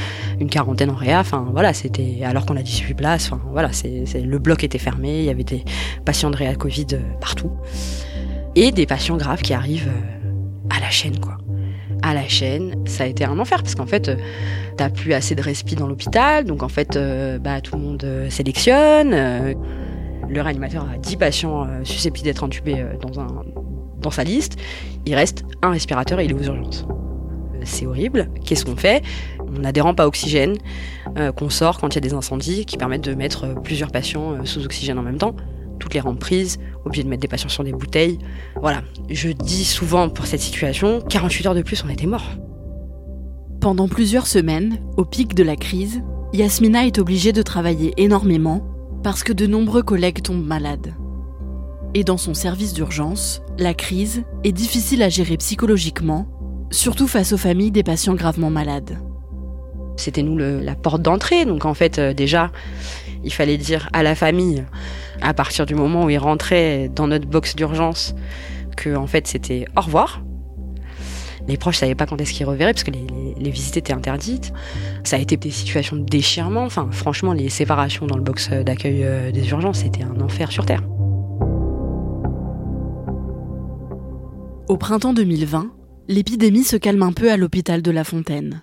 une 0.40 0.48
quarantaine 0.48 0.90
en 0.90 0.94
réa, 0.94 1.20
enfin 1.20 1.46
voilà, 1.52 1.74
c'était 1.74 2.20
alors 2.24 2.46
qu'on 2.46 2.56
a 2.56 2.62
18 2.62 2.94
places, 2.94 3.30
enfin 3.30 3.42
voilà, 3.52 3.72
c'est, 3.72 4.04
le 4.14 4.38
bloc 4.38 4.64
était 4.64 4.78
fermé, 4.78 5.18
il 5.18 5.24
y 5.24 5.30
avait 5.30 5.44
des 5.44 5.64
patients 6.04 6.30
de 6.30 6.36
réa 6.36 6.54
Covid 6.54 6.86
partout 7.20 7.52
et 8.54 8.72
des 8.72 8.86
patients 8.86 9.16
graves 9.16 9.42
qui 9.42 9.52
arrivent 9.52 9.92
à 10.70 10.80
la 10.80 10.90
chaîne 10.90 11.18
quoi. 11.18 11.36
À 12.02 12.14
la 12.14 12.26
chaîne, 12.26 12.74
ça 12.86 13.04
a 13.04 13.06
été 13.06 13.26
un 13.26 13.38
enfer 13.38 13.62
parce 13.62 13.74
qu'en 13.74 13.86
fait, 13.86 14.10
t'as 14.78 14.88
plus 14.88 15.12
assez 15.12 15.34
de 15.34 15.42
respi 15.42 15.74
dans 15.74 15.86
l'hôpital, 15.86 16.46
donc 16.46 16.62
en 16.62 16.68
fait, 16.68 16.98
bah 17.42 17.60
tout 17.60 17.76
le 17.76 17.82
monde 17.82 18.06
sélectionne 18.30 19.54
le 20.30 20.40
réanimateur 20.40 20.86
a 20.88 20.96
10 20.96 21.16
patients 21.16 21.64
euh, 21.64 21.84
susceptibles 21.84 22.24
d'être 22.24 22.44
intubés 22.44 22.80
euh, 22.80 22.96
dans, 23.00 23.20
un, 23.20 23.44
dans 24.00 24.10
sa 24.10 24.24
liste, 24.24 24.56
il 25.06 25.14
reste 25.14 25.44
un 25.62 25.70
respirateur 25.70 26.20
et 26.20 26.24
il 26.24 26.30
est 26.30 26.34
aux 26.34 26.42
urgences. 26.42 26.86
Euh, 26.88 27.60
c'est 27.64 27.86
horrible. 27.86 28.30
Qu'est-ce 28.44 28.64
qu'on 28.64 28.76
fait? 28.76 29.02
On 29.38 29.64
a 29.64 29.72
des 29.72 29.80
rampes 29.80 30.00
à 30.00 30.06
oxygène 30.06 30.56
qu'on 31.36 31.50
sort 31.50 31.80
quand 31.80 31.88
il 31.88 31.96
y 31.96 31.98
a 31.98 32.00
des 32.02 32.14
incendies 32.14 32.64
qui 32.64 32.76
permettent 32.76 33.02
de 33.02 33.14
mettre 33.14 33.60
plusieurs 33.62 33.90
patients 33.90 34.44
sous 34.44 34.64
oxygène 34.64 34.96
en 34.96 35.02
même 35.02 35.18
temps. 35.18 35.34
Toutes 35.80 35.92
les 35.92 35.98
rampes 35.98 36.20
prises, 36.20 36.60
obligé 36.84 37.02
de 37.02 37.08
mettre 37.08 37.22
des 37.22 37.28
patients 37.28 37.48
sur 37.48 37.64
des 37.64 37.72
bouteilles. 37.72 38.18
Voilà. 38.60 38.82
Je 39.08 39.30
dis 39.30 39.64
souvent 39.64 40.08
pour 40.08 40.26
cette 40.26 40.40
situation, 40.40 41.00
48 41.00 41.46
heures 41.46 41.54
de 41.56 41.62
plus, 41.62 41.82
on 41.84 41.88
était 41.88 42.06
morts. 42.06 42.28
Pendant 43.60 43.88
plusieurs 43.88 44.28
semaines, 44.28 44.78
au 44.96 45.04
pic 45.04 45.34
de 45.34 45.42
la 45.42 45.56
crise, 45.56 46.00
Yasmina 46.32 46.86
est 46.86 46.98
obligée 46.98 47.32
de 47.32 47.42
travailler 47.42 47.92
énormément 47.96 48.69
parce 49.02 49.22
que 49.22 49.32
de 49.32 49.46
nombreux 49.46 49.82
collègues 49.82 50.22
tombent 50.22 50.46
malades. 50.46 50.94
Et 51.94 52.04
dans 52.04 52.18
son 52.18 52.34
service 52.34 52.72
d'urgence, 52.72 53.42
la 53.58 53.74
crise 53.74 54.22
est 54.44 54.52
difficile 54.52 55.02
à 55.02 55.08
gérer 55.08 55.36
psychologiquement, 55.36 56.28
surtout 56.70 57.08
face 57.08 57.32
aux 57.32 57.38
familles 57.38 57.72
des 57.72 57.82
patients 57.82 58.14
gravement 58.14 58.50
malades. 58.50 58.98
C'était 59.96 60.22
nous 60.22 60.38
la 60.38 60.74
porte 60.74 61.02
d'entrée, 61.02 61.44
donc 61.44 61.64
en 61.64 61.74
fait 61.74 61.98
euh, 61.98 62.14
déjà, 62.14 62.52
il 63.24 63.32
fallait 63.32 63.58
dire 63.58 63.88
à 63.92 64.02
la 64.02 64.14
famille, 64.14 64.64
à 65.20 65.34
partir 65.34 65.66
du 65.66 65.74
moment 65.74 66.04
où 66.04 66.10
ils 66.10 66.18
rentraient 66.18 66.90
dans 66.94 67.06
notre 67.06 67.26
box 67.26 67.56
d'urgence, 67.56 68.14
que 68.76 68.94
en 68.94 69.06
fait 69.06 69.26
c'était 69.26 69.66
au 69.76 69.80
revoir, 69.80 70.22
les 71.48 71.56
proches 71.56 71.78
savaient 71.78 71.94
pas 71.94 72.06
quand 72.06 72.20
est-ce 72.20 72.32
qu'ils 72.32 72.46
reverraient 72.46 72.72
parce 72.72 72.84
que 72.84 72.90
les, 72.90 73.50
visites 73.50 73.76
étaient 73.76 73.92
interdites. 73.92 74.52
Ça 75.04 75.16
a 75.16 75.18
été 75.18 75.36
des 75.36 75.50
situations 75.50 75.96
de 75.96 76.04
déchirement. 76.04 76.64
Enfin, 76.64 76.88
franchement, 76.92 77.32
les 77.32 77.48
séparations 77.48 78.06
dans 78.06 78.16
le 78.16 78.22
box 78.22 78.50
d'accueil 78.50 79.02
euh, 79.02 79.32
des 79.32 79.48
urgences, 79.50 79.78
c'était 79.78 80.02
un 80.02 80.20
enfer 80.20 80.52
sur 80.52 80.66
Terre. 80.66 80.82
Au 84.68 84.76
printemps 84.76 85.12
2020, 85.12 85.72
l'épidémie 86.06 86.64
se 86.64 86.76
calme 86.76 87.02
un 87.02 87.12
peu 87.12 87.32
à 87.32 87.36
l'hôpital 87.36 87.82
de 87.82 87.90
La 87.90 88.04
Fontaine. 88.04 88.62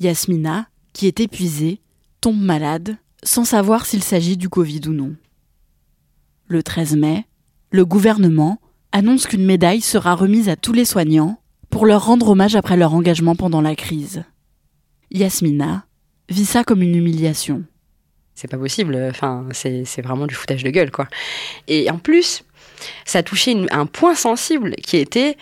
Yasmina, 0.00 0.66
qui 0.92 1.06
est 1.06 1.20
épuisée, 1.20 1.80
tombe 2.20 2.40
malade 2.40 2.96
sans 3.22 3.44
savoir 3.44 3.86
s'il 3.86 4.02
s'agit 4.02 4.36
du 4.36 4.48
Covid 4.48 4.82
ou 4.88 4.92
non. 4.92 5.14
Le 6.46 6.62
13 6.62 6.96
mai, 6.96 7.26
le 7.70 7.84
gouvernement 7.84 8.60
annonce 8.92 9.26
qu'une 9.26 9.44
médaille 9.44 9.80
sera 9.80 10.14
remise 10.14 10.48
à 10.48 10.56
tous 10.56 10.72
les 10.72 10.84
soignants 10.84 11.40
pour 11.74 11.86
leur 11.86 12.04
rendre 12.04 12.28
hommage 12.28 12.54
après 12.54 12.76
leur 12.76 12.94
engagement 12.94 13.34
pendant 13.34 13.60
la 13.60 13.74
crise. 13.74 14.22
Yasmina 15.10 15.84
vit 16.28 16.44
ça 16.44 16.62
comme 16.62 16.82
une 16.82 16.94
humiliation. 16.94 17.64
C'est 18.36 18.46
pas 18.46 18.58
possible, 18.58 18.96
enfin, 19.10 19.48
c'est 19.52 20.00
vraiment 20.00 20.28
du 20.28 20.36
foutage 20.36 20.62
de 20.62 20.70
gueule, 20.70 20.92
quoi. 20.92 21.08
Et 21.66 21.90
en 21.90 21.98
plus, 21.98 22.44
ça 23.04 23.24
touchait 23.24 23.56
un 23.72 23.86
point 23.86 24.14
sensible 24.14 24.76
qui 24.76 24.98
était 24.98 25.36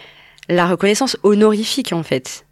la 0.49 0.67
reconnaissance 0.67 1.19
honorifique, 1.23 1.93
en 1.93 2.03
fait. 2.03 2.47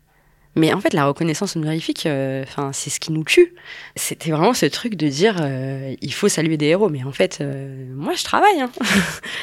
Mais 0.57 0.75
en 0.75 0.81
fait, 0.81 0.93
la 0.93 1.07
reconnaissance 1.07 1.57
honorifique, 1.57 2.05
euh, 2.05 2.45
c'est 2.73 2.91
ce 2.91 3.01
qui 3.01 3.13
nous 3.13 3.25
tue. 3.25 3.55
C'était 3.97 4.31
vraiment 4.31 4.53
ce 4.53 4.67
truc 4.67 4.95
de 4.95 5.09
dire, 5.09 5.39
euh, 5.41 5.95
il 6.03 6.13
faut 6.13 6.29
saluer 6.29 6.59
des 6.59 6.67
héros. 6.67 6.91
Mais 6.91 7.03
en 7.03 7.13
fait, 7.13 7.39
euh, 7.41 7.87
moi, 7.95 8.13
je 8.13 8.25
travaille. 8.25 8.61
Hein. 8.61 8.71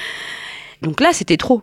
Donc 0.84 1.02
là, 1.02 1.10
c'était 1.12 1.38
trop. 1.38 1.60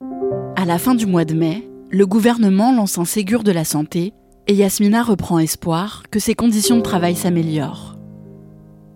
À 0.57 0.65
la 0.65 0.79
fin 0.79 0.97
du 0.97 1.07
mois 1.07 1.25
de 1.25 1.35
mai, 1.35 1.69
le 1.91 2.07
gouvernement 2.07 2.73
lance 2.73 2.99
un 2.99 3.05
Ségur 3.05 3.45
de 3.45 3.53
la 3.53 3.65
santé 3.65 4.13
et 4.47 4.55
Yasmina 4.55 5.03
reprend 5.03 5.39
espoir 5.39 6.03
que 6.11 6.19
ses 6.19 6.35
conditions 6.35 6.77
de 6.77 6.83
travail 6.83 7.15
s'améliorent. 7.15 7.97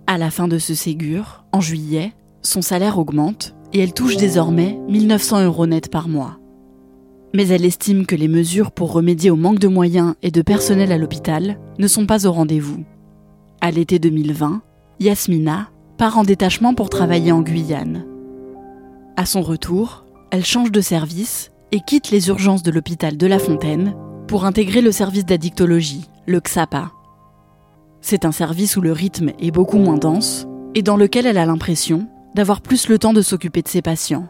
À 0.07 0.19
la 0.19 0.31
fin 0.31 0.49
de 0.49 0.59
ce 0.59 0.75
Ségur, 0.75 1.45
en 1.53 1.61
juillet, 1.61 2.13
son 2.43 2.63
salaire 2.63 2.99
augmente 2.99 3.55
et 3.73 3.81
elle 3.81 3.93
touche 3.93 4.17
désormais 4.17 4.79
1900 4.89 5.45
euros 5.45 5.67
net 5.67 5.91
par 5.91 6.09
mois. 6.09 6.39
Mais 7.35 7.49
elle 7.49 7.65
estime 7.65 8.07
que 8.07 8.17
les 8.17 8.29
mesures 8.29 8.73
pour 8.73 8.93
remédier 8.93 9.31
au 9.31 9.37
manque 9.37 9.59
de 9.59 9.69
moyens 9.69 10.15
et 10.23 10.31
de 10.31 10.43
personnel 10.43 10.93
à 10.93 10.99
l'hôpital 10.99 11.59
ne 11.79 11.87
sont 11.87 12.07
pas 12.07 12.27
au 12.27 12.33
rendez-vous. 12.33 12.85
À 13.61 13.71
l'été 13.71 13.99
2020, 13.99 14.63
Yasmina 15.01 15.69
part 15.99 16.17
en 16.17 16.25
détachement 16.25 16.75
pour 16.75 16.89
travailler 16.89 17.33
en 17.33 17.43
Guyane. 17.43 18.07
À 19.17 19.27
son 19.27 19.43
retour, 19.43 20.07
elle 20.31 20.45
change 20.45 20.73
de 20.73 20.81
service 20.81 21.51
et 21.73 21.81
quitte 21.81 22.11
les 22.11 22.29
urgences 22.29 22.63
de 22.63 22.71
l'hôpital 22.71 23.17
de 23.17 23.27
La 23.27 23.39
Fontaine 23.39 23.95
pour 24.27 24.45
intégrer 24.45 24.81
le 24.81 24.93
service 24.93 25.25
d'addictologie, 25.25 26.09
le 26.27 26.41
XAPA. 26.41 26.93
C'est 28.01 28.25
un 28.25 28.33
service 28.33 28.77
où 28.77 28.81
le 28.81 28.93
rythme 28.93 29.33
est 29.39 29.51
beaucoup 29.51 29.79
moins 29.79 29.97
dense 29.97 30.47
et 30.75 30.83
dans 30.83 30.97
lequel 30.97 31.27
elle 31.27 31.39
a 31.39 31.47
l'impression 31.47 32.07
d'avoir 32.35 32.61
plus 32.61 32.89
le 32.89 32.99
temps 32.99 33.13
de 33.13 33.23
s'occuper 33.23 33.63
de 33.63 33.69
ses 33.69 33.83
patients. 33.83 34.29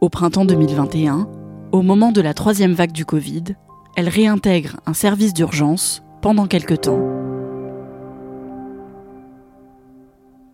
Au 0.00 0.08
printemps 0.08 0.44
2021, 0.44 1.28
au 1.72 1.82
moment 1.82 2.12
de 2.12 2.20
la 2.20 2.34
troisième 2.34 2.72
vague 2.72 2.92
du 2.92 3.04
Covid, 3.04 3.44
elle 3.96 4.08
réintègre 4.08 4.80
un 4.86 4.94
service 4.94 5.34
d'urgence 5.34 6.02
pendant 6.20 6.46
quelques 6.46 6.80
temps. 6.82 7.00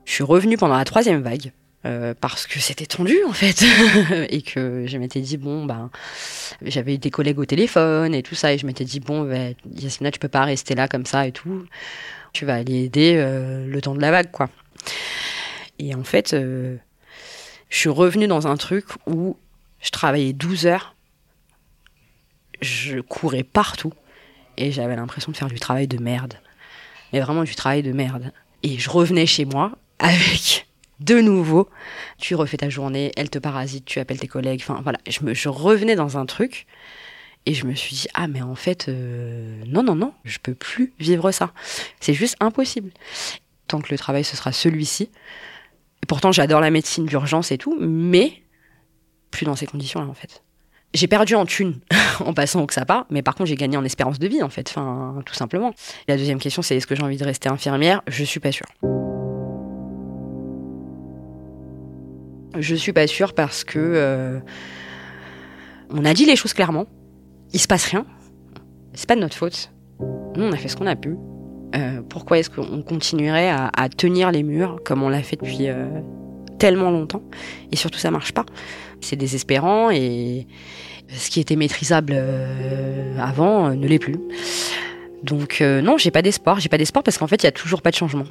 Je 0.05 0.13
suis 0.13 0.25
revenue 0.25 0.57
pendant 0.57 0.77
la 0.77 0.85
troisième 0.85 1.21
vague. 1.21 1.53
Euh, 1.89 2.13
parce 2.21 2.47
que 2.47 2.61
c'était 2.61 2.87
tendu 2.87 3.17
en 3.27 3.33
fait. 3.33 3.65
Et 4.31 4.43
que 4.43 4.85
je 4.87 4.99
m'étais 4.99 5.21
dit 5.21 5.39
bon 5.39 5.65
ben 5.65 5.91
j'avais 6.61 6.95
eu 6.95 6.99
des 6.99 7.11
collègues 7.11 7.39
au 7.39 7.47
téléphone 7.47 8.15
et 8.15 8.23
tout 8.23 8.35
ça. 8.35 8.53
Et 8.53 8.59
je 8.59 8.67
m'étais 8.67 8.85
dit 8.85 9.01
bon 9.01 9.23
ben, 9.23 9.55
Yasmina 9.75 10.11
tu 10.11 10.19
peux 10.19 10.29
pas 10.29 10.45
rester 10.45 10.75
là 10.75 10.87
comme 10.87 11.07
ça 11.07 11.27
et 11.27 11.33
tout. 11.33 11.65
Tu 12.33 12.45
vas 12.45 12.57
aller 12.57 12.85
aider 12.85 13.15
euh, 13.17 13.67
le 13.67 13.81
temps 13.81 13.95
de 13.95 14.01
la 14.01 14.11
vague 14.11 14.31
quoi. 14.31 14.51
Et 15.79 15.95
en 15.95 16.05
fait 16.05 16.35
euh, 16.35 16.77
je 17.71 17.79
suis 17.79 17.89
revenue 17.89 18.27
dans 18.27 18.47
un 18.47 18.57
truc 18.57 18.85
où 19.07 19.39
je 19.81 19.91
travaillais 19.91 20.35
12 20.35 20.67
heures. 20.67 20.95
Je 22.61 23.01
courais 23.01 23.45
partout. 23.45 23.95
Et 24.59 24.73
j'avais 24.73 24.97
l'impression 24.97 25.33
de 25.33 25.37
faire 25.37 25.49
du 25.49 25.61
travail 25.61 25.87
de 25.87 25.99
merde. 25.99 26.35
Mais 27.13 27.21
vraiment 27.21 27.45
du 27.45 27.55
travail 27.55 27.83
de 27.83 27.93
merde. 27.93 28.33
Et 28.65 28.77
je 28.77 28.91
revenais 28.91 29.25
chez 29.25 29.45
moi 29.45 29.73
avec 30.01 30.68
de 31.01 31.21
nouveau, 31.21 31.69
tu 32.19 32.35
refais 32.35 32.57
ta 32.57 32.69
journée, 32.69 33.13
elle 33.17 33.31
te 33.31 33.39
parasite, 33.39 33.85
tu 33.85 34.01
appelles 34.01 34.19
tes 34.19 34.29
collègues, 34.29 34.61
enfin 34.63 34.81
voilà, 34.83 34.99
je, 35.09 35.21
me, 35.23 35.35
je 35.35 35.49
revenais 35.49 35.95
dans 35.95 36.19
un 36.19 36.27
truc 36.27 36.67
et 37.47 37.55
je 37.55 37.67
me 37.67 37.75
suis 37.75 37.95
dit, 37.95 38.09
ah 38.15 38.29
mais 38.29 38.43
en 38.43 38.55
fait, 38.55 38.89
euh, 38.89 39.63
non, 39.67 39.83
non, 39.83 39.95
non, 39.95 40.13
je 40.25 40.39
peux 40.39 40.55
plus 40.55 40.93
vivre 40.99 41.31
ça. 41.31 41.53
C'est 42.01 42.15
juste 42.15 42.37
impossible. 42.41 42.91
Tant 43.69 43.81
que 43.81 43.89
le 43.91 43.99
travail, 43.99 44.25
ce 44.25 44.37
sera 44.37 44.53
celui-ci. 44.53 45.11
Pourtant, 46.07 46.33
j'adore 46.33 46.61
la 46.61 46.71
médecine 46.71 47.07
d'urgence 47.07 47.53
et 47.53 47.59
tout, 47.59 47.77
mais 47.81 48.43
plus 49.31 49.45
dans 49.45 49.57
ces 49.57 49.67
conditions-là 49.67 50.07
en 50.07 50.15
fait 50.15 50.43
j'ai 50.95 51.07
perdu 51.07 51.35
en 51.35 51.47
thunes 51.47 51.81
en 52.21 52.33
passant 52.33 52.63
au 52.63 52.67
XAPA, 52.67 53.07
mais 53.11 53.23
par 53.23 53.35
contre 53.35 53.49
j'ai 53.49 53.57
gagné 53.57 53.77
en 53.77 53.85
espérance 53.85 54.19
de 54.19 54.27
vie 54.27 54.43
en 54.43 54.49
fait, 54.49 54.69
enfin 54.71 55.23
tout 55.25 55.35
simplement. 55.35 55.75
La 56.07 56.17
deuxième 56.17 56.39
question 56.39 56.63
c'est 56.63 56.77
est-ce 56.77 56.87
que 56.87 56.95
j'ai 56.95 57.03
envie 57.03 57.17
de 57.17 57.25
rester 57.25 57.49
infirmière? 57.49 58.03
Je 58.07 58.25
suis 58.25 58.41
pas 58.41 58.53
sûre. 58.53 58.67
Je 62.59 62.75
suis 62.75 62.93
pas 62.93 63.07
sûre 63.07 63.35
parce 63.35 63.63
que 63.63 63.79
euh, 63.79 64.41
on 65.91 66.05
a 66.05 66.13
dit 66.13 66.27
les 66.27 66.35
choses 66.35 66.53
clairement. 66.53 66.87
Il 67.53 67.61
se 67.61 67.69
passe 67.69 67.87
rien. 67.87 68.05
C'est 68.95 69.09
pas 69.09 69.15
de 69.15 69.21
notre 69.21 69.37
faute. 69.37 69.73
Nous 70.01 70.45
on 70.45 70.53
a 70.53 70.57
fait 70.57 70.69
ce 70.69 70.77
qu'on 70.77 70.87
a 70.87 70.97
pu. 70.97 71.17
Euh, 71.77 72.03
pourquoi 72.09 72.39
est-ce 72.39 72.51
qu'on 72.51 72.83
continuerait 72.83 73.51
à, 73.51 73.89
tenir 73.97 74.33
les 74.33 74.43
murs 74.43 74.81
comme 74.85 75.03
on 75.03 75.09
l'a 75.09 75.23
fait 75.23 75.37
depuis 75.37 75.69
euh, 75.69 75.87
tellement 76.59 76.91
longtemps? 76.91 77.23
Et 77.71 77.77
surtout 77.77 77.99
ça 77.99 78.11
marche 78.11 78.33
pas. 78.33 78.45
C'est 79.01 79.17
désespérant 79.17 79.91
et 79.91 80.49
ce 81.09 81.31
qui 81.31 81.39
était 81.41 81.57
maîtrisable 81.57 82.21
avant 83.21 83.71
ne 83.71 83.87
l'est 83.87 84.01
plus. 84.01 84.17
Donc 85.23 85.61
non, 85.61 85.97
j'ai 85.97 86.11
pas 86.11 86.23
d'espoir, 86.23 86.59
j'ai 86.59 86.69
pas 86.69 86.79
d'espoir 86.79 87.05
parce 87.05 87.19
qu'en 87.19 87.29
fait, 87.29 87.43
il 87.43 87.47
y 87.47 87.49
a 87.49 87.53
toujours 87.53 87.83
pas 87.83 87.91
de 87.91 87.97
changement. 87.97 88.25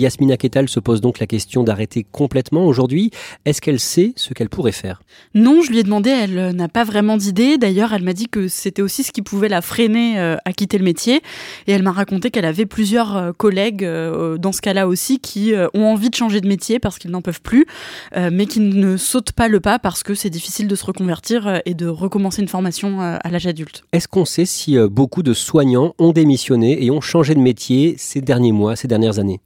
Yasmina 0.00 0.36
Ketal 0.36 0.68
se 0.68 0.80
pose 0.80 1.00
donc 1.00 1.18
la 1.18 1.26
question 1.26 1.62
d'arrêter 1.62 2.06
complètement 2.10 2.64
aujourd'hui. 2.66 3.10
Est-ce 3.44 3.60
qu'elle 3.60 3.78
sait 3.78 4.12
ce 4.16 4.34
qu'elle 4.34 4.48
pourrait 4.48 4.72
faire? 4.72 5.02
Non, 5.34 5.62
je 5.62 5.70
lui 5.70 5.78
ai 5.78 5.82
demandé, 5.82 6.10
elle 6.10 6.38
euh, 6.38 6.52
n'a 6.52 6.68
pas 6.68 6.84
vraiment 6.84 7.16
d'idée. 7.16 7.58
D'ailleurs, 7.58 7.92
elle 7.92 8.02
m'a 8.02 8.12
dit 8.12 8.26
que 8.26 8.48
c'était 8.48 8.82
aussi 8.82 9.02
ce 9.02 9.12
qui 9.12 9.22
pouvait 9.22 9.48
la 9.48 9.60
freiner 9.60 10.18
euh, 10.18 10.36
à 10.44 10.52
quitter 10.52 10.78
le 10.78 10.84
métier. 10.84 11.20
Et 11.66 11.72
elle 11.72 11.82
m'a 11.82 11.92
raconté 11.92 12.30
qu'elle 12.30 12.44
avait 12.44 12.66
plusieurs 12.66 13.16
euh, 13.16 13.32
collègues 13.32 13.86
dans 14.38 14.52
ce 14.52 14.60
cas-là 14.60 14.88
aussi 14.88 15.18
qui 15.18 15.52
ont 15.74 15.86
envie 15.86 16.10
de 16.10 16.14
changer 16.14 16.40
de 16.40 16.48
métier 16.48 16.78
parce 16.78 16.98
qu'ils 16.98 17.10
n'en 17.10 17.22
peuvent 17.22 17.40
plus, 17.40 17.66
mais 18.16 18.46
qui 18.46 18.60
ne 18.60 18.96
sautent 18.96 19.32
pas 19.32 19.48
le 19.48 19.60
pas 19.60 19.78
parce 19.78 20.02
que 20.02 20.14
c'est 20.14 20.30
difficile 20.30 20.68
de 20.68 20.74
se 20.74 20.84
reconvertir 20.84 21.60
et 21.64 21.74
de 21.74 21.86
recommencer 21.86 22.42
une 22.42 22.48
formation 22.48 23.00
à 23.00 23.30
l'âge 23.30 23.46
adulte. 23.46 23.84
Est-ce 23.92 24.08
qu'on 24.08 24.24
sait 24.24 24.44
si 24.46 24.76
beaucoup 24.88 25.22
de 25.22 25.34
soignants 25.34 25.94
ont 25.98 26.12
démissionné 26.12 26.84
et 26.84 26.90
ont 26.90 27.00
changé 27.00 27.34
de 27.34 27.40
métier 27.40 27.94
ces 27.98 28.20
derniers 28.20 28.52
mois, 28.52 28.76
ces 28.76 28.88
dernières 28.88 29.18
années? 29.18 29.40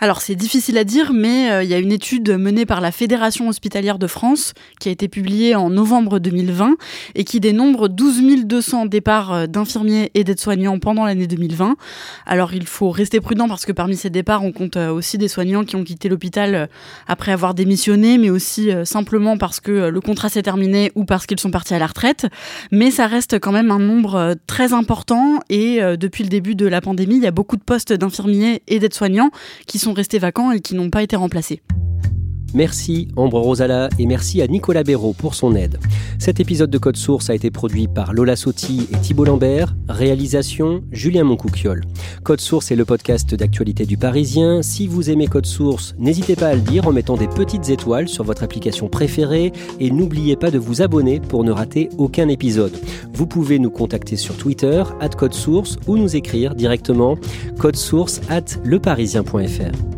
Alors 0.00 0.20
c'est 0.20 0.36
difficile 0.36 0.78
à 0.78 0.84
dire, 0.84 1.12
mais 1.12 1.50
euh, 1.50 1.64
il 1.64 1.68
y 1.68 1.74
a 1.74 1.78
une 1.78 1.90
étude 1.90 2.30
menée 2.30 2.66
par 2.66 2.80
la 2.80 2.92
Fédération 2.92 3.48
hospitalière 3.48 3.98
de 3.98 4.06
France 4.06 4.54
qui 4.78 4.88
a 4.88 4.92
été 4.92 5.08
publiée 5.08 5.56
en 5.56 5.70
novembre 5.70 6.20
2020 6.20 6.76
et 7.16 7.24
qui 7.24 7.40
dénombre 7.40 7.88
12 7.88 8.44
200 8.44 8.86
départs 8.86 9.32
euh, 9.32 9.46
d'infirmiers 9.46 10.12
et 10.14 10.22
d'aides-soignants 10.22 10.78
pendant 10.78 11.04
l'année 11.04 11.26
2020. 11.26 11.76
Alors 12.26 12.54
il 12.54 12.68
faut 12.68 12.90
rester 12.90 13.20
prudent 13.20 13.48
parce 13.48 13.66
que 13.66 13.72
parmi 13.72 13.96
ces 13.96 14.08
départs, 14.08 14.44
on 14.44 14.52
compte 14.52 14.76
euh, 14.76 14.92
aussi 14.92 15.18
des 15.18 15.26
soignants 15.26 15.64
qui 15.64 15.74
ont 15.74 15.82
quitté 15.82 16.08
l'hôpital 16.08 16.68
après 17.08 17.32
avoir 17.32 17.54
démissionné, 17.54 18.18
mais 18.18 18.30
aussi 18.30 18.70
simplement 18.84 19.36
parce 19.36 19.58
que 19.58 19.88
le 19.88 20.00
contrat 20.00 20.28
s'est 20.28 20.42
terminé 20.42 20.92
ou 20.94 21.04
parce 21.04 21.26
qu'ils 21.26 21.40
sont 21.40 21.50
partis 21.50 21.74
à 21.74 21.78
la 21.78 21.86
retraite. 21.86 22.26
Mais 22.70 22.90
ça 22.90 23.06
reste 23.06 23.40
quand 23.40 23.52
même 23.52 23.70
un 23.70 23.78
nombre 23.78 24.36
très 24.46 24.72
important 24.72 25.40
et 25.48 25.80
depuis 25.96 26.22
le 26.22 26.28
début 26.28 26.54
de 26.54 26.66
la 26.66 26.80
pandémie, 26.80 27.16
il 27.16 27.22
y 27.22 27.26
a 27.26 27.32
beaucoup 27.32 27.56
de 27.56 27.62
postes 27.62 27.92
d'infirmiers 27.92 28.62
et 28.68 28.78
d'aides-soignants 28.78 29.30
qui 29.66 29.78
sont 29.78 29.87
restés 29.92 30.18
vacants 30.18 30.52
et 30.52 30.60
qui 30.60 30.74
n'ont 30.74 30.90
pas 30.90 31.02
été 31.02 31.16
remplacés. 31.16 31.62
Merci 32.54 33.08
Ambre 33.16 33.40
Rosala 33.40 33.88
et 33.98 34.06
merci 34.06 34.40
à 34.40 34.46
Nicolas 34.46 34.82
Béraud 34.82 35.12
pour 35.12 35.34
son 35.34 35.54
aide. 35.54 35.78
Cet 36.18 36.40
épisode 36.40 36.70
de 36.70 36.78
Code 36.78 36.96
Source 36.96 37.30
a 37.30 37.34
été 37.34 37.50
produit 37.50 37.88
par 37.88 38.12
Lola 38.12 38.36
Sotti 38.36 38.88
et 38.92 38.96
Thibault 38.98 39.24
Lambert. 39.24 39.76
Réalisation 39.88 40.82
Julien 40.90 41.24
Moncouquiole. 41.24 41.84
Code 42.24 42.40
Source 42.40 42.70
est 42.70 42.76
le 42.76 42.84
podcast 42.84 43.34
d'actualité 43.34 43.86
du 43.86 43.96
Parisien. 43.96 44.62
Si 44.62 44.86
vous 44.86 45.10
aimez 45.10 45.26
Code 45.26 45.46
Source, 45.46 45.94
n'hésitez 45.98 46.36
pas 46.36 46.48
à 46.48 46.54
le 46.54 46.60
dire 46.60 46.88
en 46.88 46.92
mettant 46.92 47.16
des 47.16 47.28
petites 47.28 47.68
étoiles 47.68 48.08
sur 48.08 48.24
votre 48.24 48.42
application 48.42 48.88
préférée 48.88 49.52
et 49.78 49.90
n'oubliez 49.90 50.36
pas 50.36 50.50
de 50.50 50.58
vous 50.58 50.82
abonner 50.82 51.20
pour 51.20 51.44
ne 51.44 51.52
rater 51.52 51.90
aucun 51.98 52.28
épisode. 52.28 52.76
Vous 53.12 53.26
pouvez 53.26 53.58
nous 53.58 53.70
contacter 53.70 54.16
sur 54.16 54.36
Twitter, 54.36 54.82
at 55.00 55.10
Code 55.10 55.34
Source, 55.34 55.76
ou 55.86 55.96
nous 55.96 56.16
écrire 56.16 56.54
directement 56.54 57.16
code 57.58 57.76
source 57.76 58.20
at 58.28 58.44
leparisien.fr. 58.64 59.97